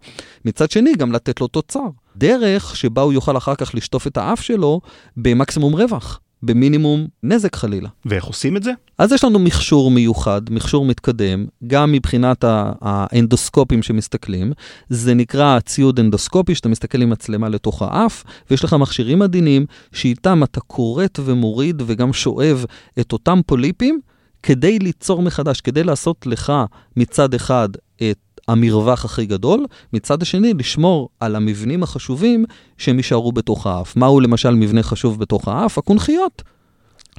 מצד 0.46 0.72
שני, 0.72 0.96
גם 0.96 1.12
לתת 1.12 1.42
לו 1.42 1.48
תוצר. 1.48 1.80
דרך 2.16 2.76
שבה 2.76 3.02
הוא 3.02 3.14
יוכל 3.14 3.38
אחר 3.38 3.56
כך 3.56 3.76
לשטוף 3.76 4.08
את 4.08 4.18
האף 4.18 4.42
שלו 4.42 4.82
במקסימום 5.18 5.76
רווח. 5.76 6.20
במינימום 6.44 7.08
נזק 7.24 7.56
חלילה. 7.56 7.90
ואיך 8.06 8.26
עושים 8.26 8.58
את 8.58 8.64
זה? 8.64 8.72
אז 8.98 9.12
יש 9.12 9.24
לנו 9.24 9.40
מכשור 9.40 9.92
מיוחד, 9.92 10.42
מכשור 10.50 10.86
מתקדם, 10.86 11.46
גם 11.68 11.92
מבחינת 11.92 12.46
האנדוסקופים 12.82 13.84
שמסתכלים. 13.84 14.52
זה 14.90 15.14
נקרא 15.14 15.60
ציוד 15.60 16.00
אנדוסקופי, 16.00 16.56
שאתה 16.56 16.70
מסתכל 16.70 17.02
עם 17.02 17.10
מצלמה 17.10 17.50
לתוך 17.50 17.82
האף, 17.82 18.24
ויש 18.50 18.64
לך 18.64 18.74
מכשירים 18.74 19.22
עדינים, 19.22 19.66
שאיתם 19.92 20.44
אתה 20.44 20.60
כורת 20.62 21.20
ומוריד 21.26 21.82
וגם 21.86 22.14
שואב 22.14 22.66
את 23.00 23.12
אותם 23.12 23.40
פוליפים, 23.46 24.00
כדי 24.44 24.80
ליצור 24.80 25.22
מחדש, 25.22 25.62
כדי 25.62 25.84
לעשות 25.84 26.28
לך 26.28 26.54
מצד 26.98 27.34
אחד 27.34 27.70
את 27.96 28.18
המרווח 28.50 29.06
הכי 29.06 29.26
גדול, 29.26 29.66
מצד 29.94 30.22
השני 30.22 30.54
לשמור 30.54 31.10
על 31.20 31.36
המבנים 31.36 31.84
החשובים 31.84 32.46
שהם 32.78 32.98
יישארו 32.98 33.32
בתוך 33.32 33.68
האף. 33.68 33.96
מהו 33.96 34.20
למשל 34.20 34.56
מבנה 34.56 34.84
חשוב 34.84 35.20
בתוך 35.20 35.48
האף? 35.48 35.78
הקונכיות. 35.78 36.44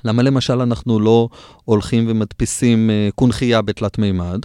למה 0.04 0.22
למשל 0.22 0.60
אנחנו 0.60 1.00
לא 1.00 1.28
הולכים 1.64 2.04
ומדפיסים 2.08 2.90
uh, 2.90 3.14
קונכייה 3.14 3.62
בתלת 3.62 3.98
מימד? 3.98 4.40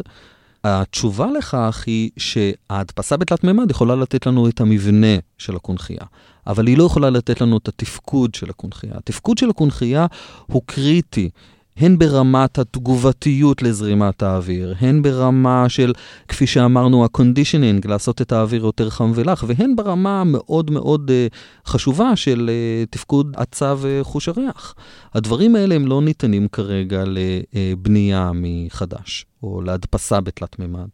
התשובה 0.63 1.28
לכך 1.38 1.84
היא 1.88 2.10
שההדפסה 2.17 3.17
בתלת 3.17 3.43
מימד 3.43 3.71
יכולה 3.71 3.95
לתת 3.95 4.26
לנו 4.26 4.50
את 4.50 4.62
המבנה 4.62 5.17
של 5.38 5.56
הקונכייה, 5.56 6.06
אבל 6.48 6.67
היא 6.67 6.78
לא 6.78 6.84
יכולה 6.84 7.10
לתת 7.10 7.41
לנו 7.41 7.58
את 7.58 7.67
התפקוד 7.67 8.36
של 8.36 8.50
הקונכייה. 8.50 8.93
התפקוד 8.95 9.38
של 9.38 9.50
הקונכייה 9.50 10.06
הוא 10.45 10.62
קריטי. 10.65 11.30
הן 11.78 11.98
ברמת 11.98 12.60
התגובתיות 12.60 13.62
לזרימת 13.62 14.24
האוויר, 14.24 14.76
הן 14.80 15.02
ברמה 15.02 15.70
של, 15.70 15.94
כפי 16.28 16.48
שאמרנו, 16.48 17.04
ה-conditioning, 17.04 17.88
לעשות 17.88 18.22
את 18.22 18.32
האוויר 18.32 18.66
יותר 18.66 18.90
חם 18.90 19.12
ולח, 19.16 19.44
והן 19.48 19.76
ברמה 19.76 20.24
מאוד 20.24 20.72
מאוד 20.72 21.12
uh, 21.12 21.70
חשובה 21.70 22.16
של 22.16 22.50
uh, 22.50 22.90
תפקוד 22.92 23.34
עצה 23.38 23.76
וחוש 23.78 24.28
הריח. 24.28 24.76
הדברים 25.14 25.56
האלה 25.56 25.76
הם 25.76 25.88
לא 25.88 26.02
ניתנים 26.02 26.48
כרגע 26.48 27.04
לבנייה 27.06 28.32
מחדש, 28.34 29.26
או 29.44 29.62
להדפסה 29.62 30.22
בתלת 30.22 30.60
מימד. 30.60 30.90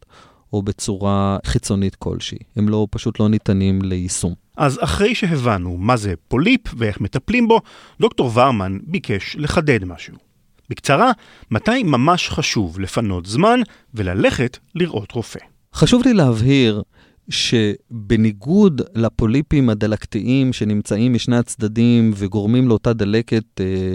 או 0.54 0.62
בצורה 0.62 1.38
חיצונית 1.46 1.96
כלשהי. 1.96 2.38
הם 2.56 2.70
לא, 2.70 2.88
פשוט 2.90 3.20
לא 3.20 3.30
ניתנים 3.30 3.82
ליישום. 3.82 4.34
אז 4.58 4.80
אחרי 4.82 5.16
שהבנו 5.16 5.78
מה 5.78 5.98
זה 5.98 6.14
פוליפ 6.28 6.62
ואיך 6.78 7.02
מטפלים 7.02 7.48
בו, 7.48 7.62
דוקטור 8.00 8.32
ורמן 8.34 8.78
ביקש 8.84 9.36
לחדד 9.40 9.86
משהו. 9.86 10.31
בקצרה, 10.72 11.12
מתי 11.52 11.84
ממש 11.84 12.30
חשוב 12.30 12.80
לפנות 12.80 13.26
זמן 13.26 13.60
וללכת 13.94 14.58
לראות 14.76 15.12
רופא? 15.12 15.40
חשוב 15.74 16.02
לי 16.06 16.14
להבהיר 16.14 16.82
שבניגוד 17.30 18.82
לפוליפים 18.96 19.70
הדלקתיים 19.70 20.54
שנמצאים 20.54 21.14
משני 21.14 21.38
הצדדים 21.38 22.12
וגורמים 22.16 22.68
לאותה 22.68 22.94
דלקת 22.94 23.62
אה, 23.62 23.94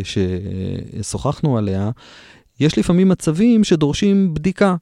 ששוחחנו 1.03 1.59
עליה, 1.59 1.91
יש 2.61 2.79
לפעמים 2.79 3.09
מצבים 3.09 3.65
שדורשים 3.65 4.35
בדיקה. 4.35 4.77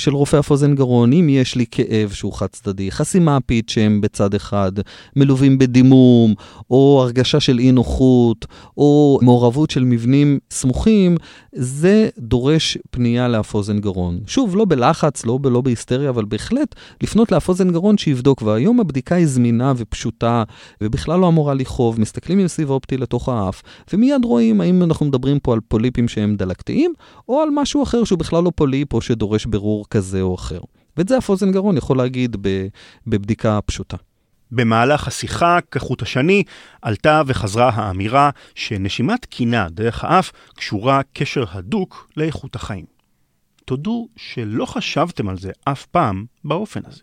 של 0.00 0.14
רופא 0.14 0.38
אף 0.38 0.50
אוזן 0.50 0.74
גרון, 0.74 1.12
אם 1.12 1.28
יש 1.28 1.54
לי 1.54 1.64
כאב 1.70 2.10
שהוא 2.12 2.32
חד 2.32 2.46
צדדי, 2.46 2.90
חסימה 2.90 3.38
שהם 3.66 4.00
בצד 4.00 4.34
אחד, 4.34 4.72
מלווים 5.16 5.58
בדימום, 5.58 6.34
או 6.70 7.00
הרגשה 7.02 7.40
של 7.40 7.58
אי 7.58 7.72
נוחות, 7.72 8.46
או 8.76 9.18
מעורבות 9.22 9.70
של 9.70 9.84
מבנים 9.84 10.38
סמוכים, 10.50 11.16
זה 11.52 12.08
דורש 12.18 12.78
פנייה 12.90 13.28
לאף 13.28 13.54
אוזן 13.54 13.78
גרון. 13.78 14.18
שוב, 14.26 14.56
לא 14.56 14.64
בלחץ, 14.64 15.26
לא, 15.26 15.38
לא 15.44 15.60
בהיסטריה, 15.60 16.10
אבל 16.10 16.24
בהחלט 16.24 16.74
לפנות 17.02 17.32
לאף 17.32 17.48
אוזן 17.48 17.70
גרון 17.70 17.98
שיבדוק, 17.98 18.42
והיום 18.42 18.80
הבדיקה 18.80 19.14
היא 19.14 19.26
זמינה 19.26 19.72
ופשוטה, 19.76 20.42
ובכלל 20.80 21.20
לא 21.20 21.28
אמורה 21.28 21.54
לכאוב, 21.54 22.00
מסתכלים 22.00 22.38
עם 22.38 22.48
סיב 22.48 22.70
אופטי 22.70 22.96
לתוך 22.96 23.28
האף, 23.28 23.62
ומיד 23.92 24.24
רואים 24.24 24.60
האם 24.60 24.82
אנחנו 24.82 25.06
מדברים 25.06 25.38
פה 25.38 25.52
על 25.52 25.60
פוליפים 25.68 26.08
שהם 26.08 26.36
דלקתיים, 26.36 26.92
או 27.28 27.40
על 27.40 27.48
משהו 27.54 27.82
אחר 27.82 28.04
שהוא 28.04 28.18
בכלל 28.18 28.44
לא 28.44 28.52
פוליפ 28.54 28.92
או 28.92 29.00
שדורש 29.00 29.46
ברור 29.46 29.84
כזה 29.90 30.20
או 30.20 30.34
אחר. 30.34 30.60
ואת 30.96 31.08
זה 31.08 31.18
אף 31.18 31.28
אוזן 31.28 31.52
גרון 31.52 31.76
יכול 31.76 31.96
להגיד 31.96 32.36
בבדיקה 33.06 33.60
פשוטה. 33.60 33.96
במהלך 34.52 35.08
השיחה, 35.08 35.58
כחוט 35.70 36.02
השני, 36.02 36.42
עלתה 36.82 37.22
וחזרה 37.26 37.68
האמירה 37.74 38.30
שנשימה 38.54 39.18
תקינה 39.18 39.68
דרך 39.68 40.04
האף 40.04 40.32
קשורה 40.54 41.00
קשר 41.12 41.44
הדוק 41.52 42.08
לאיכות 42.16 42.54
החיים. 42.54 42.84
תודו 43.64 44.08
שלא 44.16 44.64
חשבתם 44.66 45.28
על 45.28 45.38
זה 45.38 45.50
אף 45.64 45.86
פעם 45.86 46.24
באופן 46.44 46.80
הזה. 46.86 47.02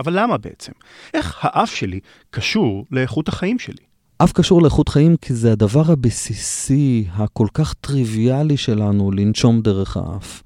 אבל 0.00 0.20
למה 0.20 0.36
בעצם? 0.36 0.72
איך 1.14 1.38
האף 1.42 1.74
שלי 1.74 2.00
קשור 2.30 2.84
לאיכות 2.90 3.28
החיים 3.28 3.58
שלי? 3.58 3.84
אף 4.18 4.32
קשור 4.32 4.62
לאיכות 4.62 4.88
חיים 4.88 5.16
כי 5.16 5.34
זה 5.34 5.52
הדבר 5.52 5.92
הבסיסי, 5.92 7.06
הכל 7.12 7.46
כך 7.54 7.74
טריוויאלי 7.74 8.56
שלנו, 8.56 9.10
לנשום 9.10 9.60
דרך 9.60 9.96
האף. 9.96 10.42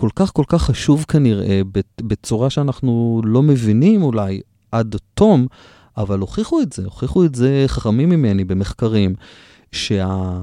כל 0.00 0.08
כך 0.16 0.32
כל 0.32 0.44
כך 0.48 0.62
חשוב 0.62 1.04
כנראה, 1.08 1.60
בצורה 2.00 2.50
שאנחנו 2.50 3.22
לא 3.24 3.42
מבינים 3.42 4.02
אולי 4.02 4.40
עד 4.72 4.96
תום, 5.14 5.46
אבל 5.96 6.18
הוכיחו 6.18 6.60
את 6.60 6.72
זה, 6.72 6.84
הוכיחו 6.84 7.24
את 7.24 7.34
זה 7.34 7.64
חכמים 7.66 8.08
ממני 8.08 8.44
במחקרים, 8.44 9.14
שה... 9.72 10.38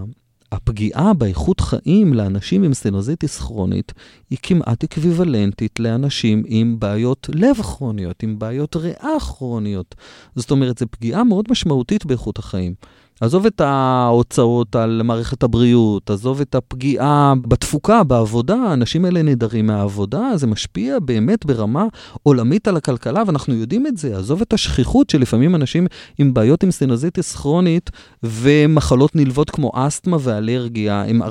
הפגיעה 0.52 1.14
באיכות 1.14 1.60
חיים 1.60 2.14
לאנשים 2.14 2.64
עם 2.64 2.74
סינוזיטיס 2.74 3.40
כרונית 3.40 3.94
היא 4.30 4.38
כמעט 4.44 4.84
אקוויוולנטית 4.84 5.80
לאנשים 5.80 6.44
עם 6.46 6.80
בעיות 6.80 7.30
לב 7.34 7.56
כרוניות, 7.62 8.24
עם 8.24 8.40
בעיות 8.40 8.76
ריאה 8.76 9.20
כרוניות. 9.20 9.96
זאת 10.36 10.52
אומרת, 10.52 10.78
זו 10.78 10.86
פגיעה 10.92 11.24
מאוד 11.24 11.46
משמעותית 11.50 12.06
באיכות 12.06 12.40
החיים. 12.40 12.74
עזוב 13.22 13.46
את 13.46 13.62
ההוצאות 13.62 14.76
על 14.76 15.02
מערכת 15.04 15.44
הבריאות, 15.44 16.10
עזוב 16.10 16.42
את 16.42 16.56
הפגיעה 16.56 17.34
בתפוקה, 17.48 18.04
בעבודה, 18.04 18.56
האנשים 18.56 19.06
האלה 19.06 19.22
נעדרים 19.22 19.68
מהעבודה, 19.68 20.32
זה 20.36 20.48
משפיע 20.48 21.00
באמת 21.00 21.46
ברמה 21.46 21.86
עולמית 22.24 22.68
על 22.68 22.78
הכלכלה, 22.78 23.24
ואנחנו 23.28 23.54
יודעים 23.54 23.88
את 23.88 23.98
זה. 23.98 24.18
עזוב 24.18 24.42
את 24.42 24.54
השכיחות 24.54 25.10
שלפעמים 25.10 25.56
אנשים 25.56 25.88
עם 26.18 26.34
בעיות 26.34 26.64
עם 26.64 26.72
סינוזיטיס 26.72 27.36
כרונית 27.36 27.90
ומחלות 28.24 29.16
נלוות 29.16 29.50
כמו 29.50 29.72
אסתמה 29.76 30.18
ואלרגיה 30.20 31.04
הם 31.04 31.24
14% 31.24 31.26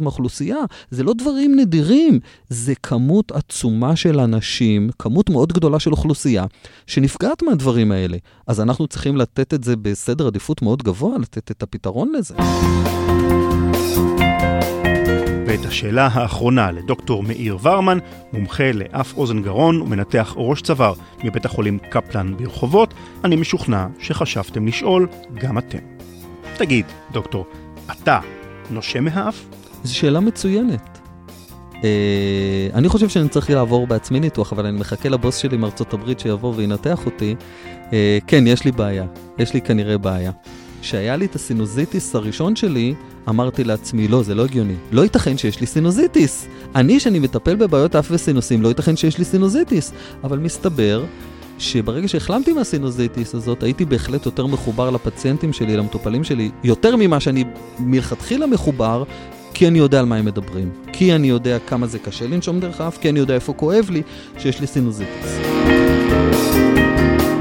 מהאוכלוסייה. 0.00 0.58
זה 0.90 1.02
לא 1.02 1.12
דברים 1.18 1.56
נדירים, 1.56 2.20
זה 2.48 2.74
כמות 2.82 3.32
עצומה 3.32 3.96
של 3.96 4.20
אנשים, 4.20 4.90
כמות 4.98 5.30
מאוד 5.30 5.52
גדולה 5.52 5.78
של 5.78 5.90
אוכלוסייה, 5.90 6.44
שנפגעת 6.86 7.42
מהדברים 7.42 7.92
האלה. 7.92 8.16
אז 8.46 8.60
אנחנו 8.60 8.86
צריכים 8.86 9.16
לתת 9.16 9.54
את 9.54 9.64
זה 9.64 9.76
בסדר 9.76 10.26
עדיפות 10.26 10.62
מאוד 10.62 10.82
גבוה. 10.82 11.15
לתת 11.20 11.50
את 11.50 11.62
הפתרון 11.62 12.12
לזה. 12.18 12.34
ואת 15.46 15.64
השאלה 15.64 16.08
האחרונה 16.12 16.70
לדוקטור 16.70 17.22
מאיר 17.22 17.58
ורמן, 17.62 17.98
מומחה 18.32 18.72
לאף 18.72 19.16
אוזן 19.16 19.42
גרון 19.42 19.82
ומנתח 19.82 20.34
ראש 20.36 20.62
צוואר 20.62 20.92
מבית 21.24 21.44
החולים 21.44 21.78
קפלן 21.90 22.36
ברחובות, 22.36 22.94
אני 23.24 23.36
משוכנע 23.36 23.86
שחשבתם 23.98 24.66
לשאול 24.66 25.08
גם 25.34 25.58
אתם. 25.58 25.78
תגיד, 26.56 26.86
דוקטור, 27.12 27.46
אתה 27.90 28.20
נושם 28.70 29.04
מהאף? 29.04 29.44
זו 29.84 29.96
שאלה 29.96 30.20
מצוינת. 30.20 30.98
Uh, 31.72 31.78
אני 32.74 32.88
חושב 32.88 33.08
שאני 33.08 33.28
צריך 33.28 33.50
לעבור 33.50 33.86
בעצמי 33.86 34.20
ניתוח, 34.20 34.52
אבל 34.52 34.66
אני 34.66 34.78
מחכה 34.78 35.08
לבוס 35.08 35.36
שלי 35.36 35.56
מארצות 35.56 35.94
הברית 35.94 36.20
שיבוא 36.20 36.54
וינתח 36.56 37.06
אותי. 37.06 37.34
אה, 37.90 37.92
כן, 38.26 38.46
יש 38.46 38.64
לי 38.64 38.72
בעיה. 38.72 39.04
יש 39.38 39.54
לי 39.54 39.60
כנראה 39.60 39.98
בעיה. 39.98 40.30
כשהיה 40.86 41.16
לי 41.16 41.24
את 41.24 41.34
הסינוזיטיס 41.34 42.14
הראשון 42.14 42.56
שלי, 42.56 42.94
אמרתי 43.28 43.64
לעצמי, 43.64 44.08
לא, 44.08 44.22
זה 44.22 44.34
לא 44.34 44.44
הגיוני. 44.44 44.74
לא 44.92 45.02
ייתכן 45.02 45.38
שיש 45.38 45.60
לי 45.60 45.66
סינוזיטיס. 45.66 46.46
אני, 46.74 47.00
שאני 47.00 47.18
מטפל 47.18 47.56
בבעיות 47.56 47.96
אף 47.96 48.08
וסינוסים, 48.10 48.62
לא 48.62 48.68
ייתכן 48.68 48.96
שיש 48.96 49.18
לי 49.18 49.24
סינוזיטיס. 49.24 49.92
אבל 50.24 50.38
מסתבר 50.38 51.04
שברגע 51.58 52.08
שהחלמתי 52.08 52.52
מהסינוזיטיס 52.52 53.34
הזאת, 53.34 53.62
הייתי 53.62 53.84
בהחלט 53.84 54.26
יותר 54.26 54.46
מחובר 54.46 54.90
לפציינטים 54.90 55.52
שלי, 55.52 55.76
למטופלים 55.76 56.24
שלי, 56.24 56.50
יותר 56.64 56.96
ממה 56.96 57.20
שאני 57.20 57.44
מלכתחילה 57.78 58.46
מחובר, 58.46 59.04
כי 59.54 59.68
אני 59.68 59.78
יודע 59.78 59.98
על 59.98 60.06
מה 60.06 60.16
הם 60.16 60.24
מדברים. 60.24 60.70
כי 60.92 61.14
אני 61.14 61.28
יודע 61.28 61.58
כמה 61.58 61.86
זה 61.86 61.98
קשה 61.98 62.26
לנשום 62.26 62.60
דרך 62.60 62.80
האף, 62.80 62.98
כי 62.98 63.08
אני 63.08 63.18
יודע 63.18 63.34
איפה 63.34 63.52
כואב 63.52 63.90
לי 63.90 64.02
שיש 64.38 64.60
לי 64.60 64.66
סינוזיטיס. 64.66 65.38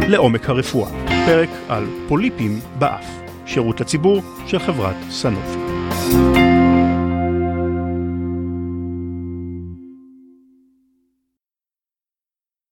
לעומק 0.08 0.50
הרפואה, 0.50 0.90
פרק 1.26 1.50
על 1.68 1.86
פוליפים 2.08 2.60
באף. 2.80 3.25
שירות 3.46 3.82
לציבור 3.82 4.22
של 4.48 4.60
חברת 4.60 4.96
סנופי. 5.10 6.45